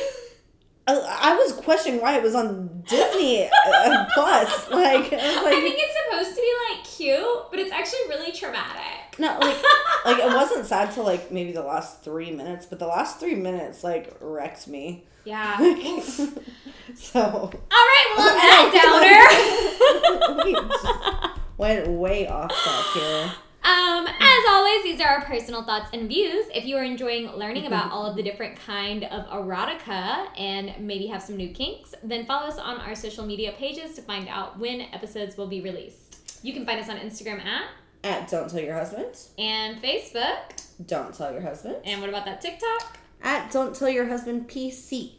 [0.86, 4.68] I, was questioning why it was on Disney uh, Plus.
[4.70, 8.32] Like I was I think it's supposed to be like cute, but it's actually really
[8.32, 9.03] traumatic.
[9.18, 9.56] No, like
[10.04, 13.34] like it wasn't sad till like maybe the last three minutes, but the last three
[13.34, 15.04] minutes like wrecked me.
[15.24, 15.56] Yeah.
[16.94, 20.44] so All right, well, on that downer.
[20.44, 23.32] we just went way off track here.
[23.64, 26.44] Um, as always, these are our personal thoughts and views.
[26.54, 31.06] If you are enjoying learning about all of the different kind of erotica and maybe
[31.06, 34.58] have some new kinks, then follow us on our social media pages to find out
[34.58, 36.40] when episodes will be released.
[36.44, 37.64] You can find us on Instagram at
[38.04, 39.16] At don't tell your husband.
[39.38, 40.62] and Facebook.
[40.86, 41.76] Don't tell your husband.
[41.84, 42.98] And what about that TikTok?
[43.22, 45.12] At don't tell your husband PC.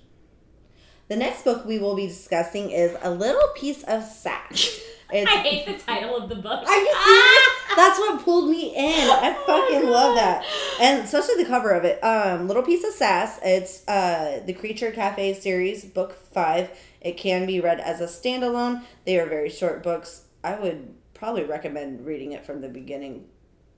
[1.08, 4.82] The next book we will be discussing is A Little Piece of Sass.
[5.12, 6.68] It's I hate the title of the book.
[6.68, 7.76] Are you serious?
[7.76, 9.08] That's what pulled me in.
[9.12, 10.44] I fucking love that.
[10.82, 12.04] And especially the cover of it.
[12.04, 13.40] Um, Little Piece of Sass.
[13.44, 16.72] It's uh the Creature Cafe series, book five.
[17.02, 18.82] It can be read as a standalone.
[19.06, 20.24] They are very short books.
[20.44, 23.26] I would probably recommend reading it from the beginning.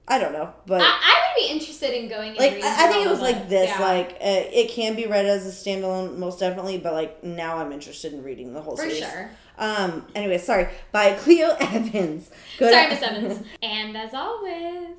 [0.09, 2.34] I don't know, but I, I would be interested in going.
[2.35, 3.69] like I, I think it was like this.
[3.69, 3.80] Yeah.
[3.80, 6.77] Like uh, it can be read as a standalone, most definitely.
[6.77, 8.99] But like now, I'm interested in reading the whole for series.
[8.99, 9.30] sure.
[9.57, 10.05] Um.
[10.15, 10.69] Anyway, sorry.
[10.93, 12.30] By Cleo Evans.
[12.57, 13.45] Go sorry, Miss Evans.
[13.61, 14.95] and as always,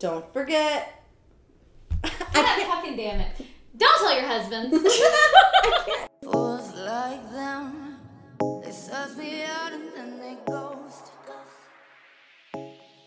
[0.00, 1.04] don't forget.
[2.02, 3.28] God, fucking damn it!
[3.76, 4.76] Don't tell your husbands.
[6.24, 7.96] Fools like them,
[8.64, 10.67] they suss me out and then they go.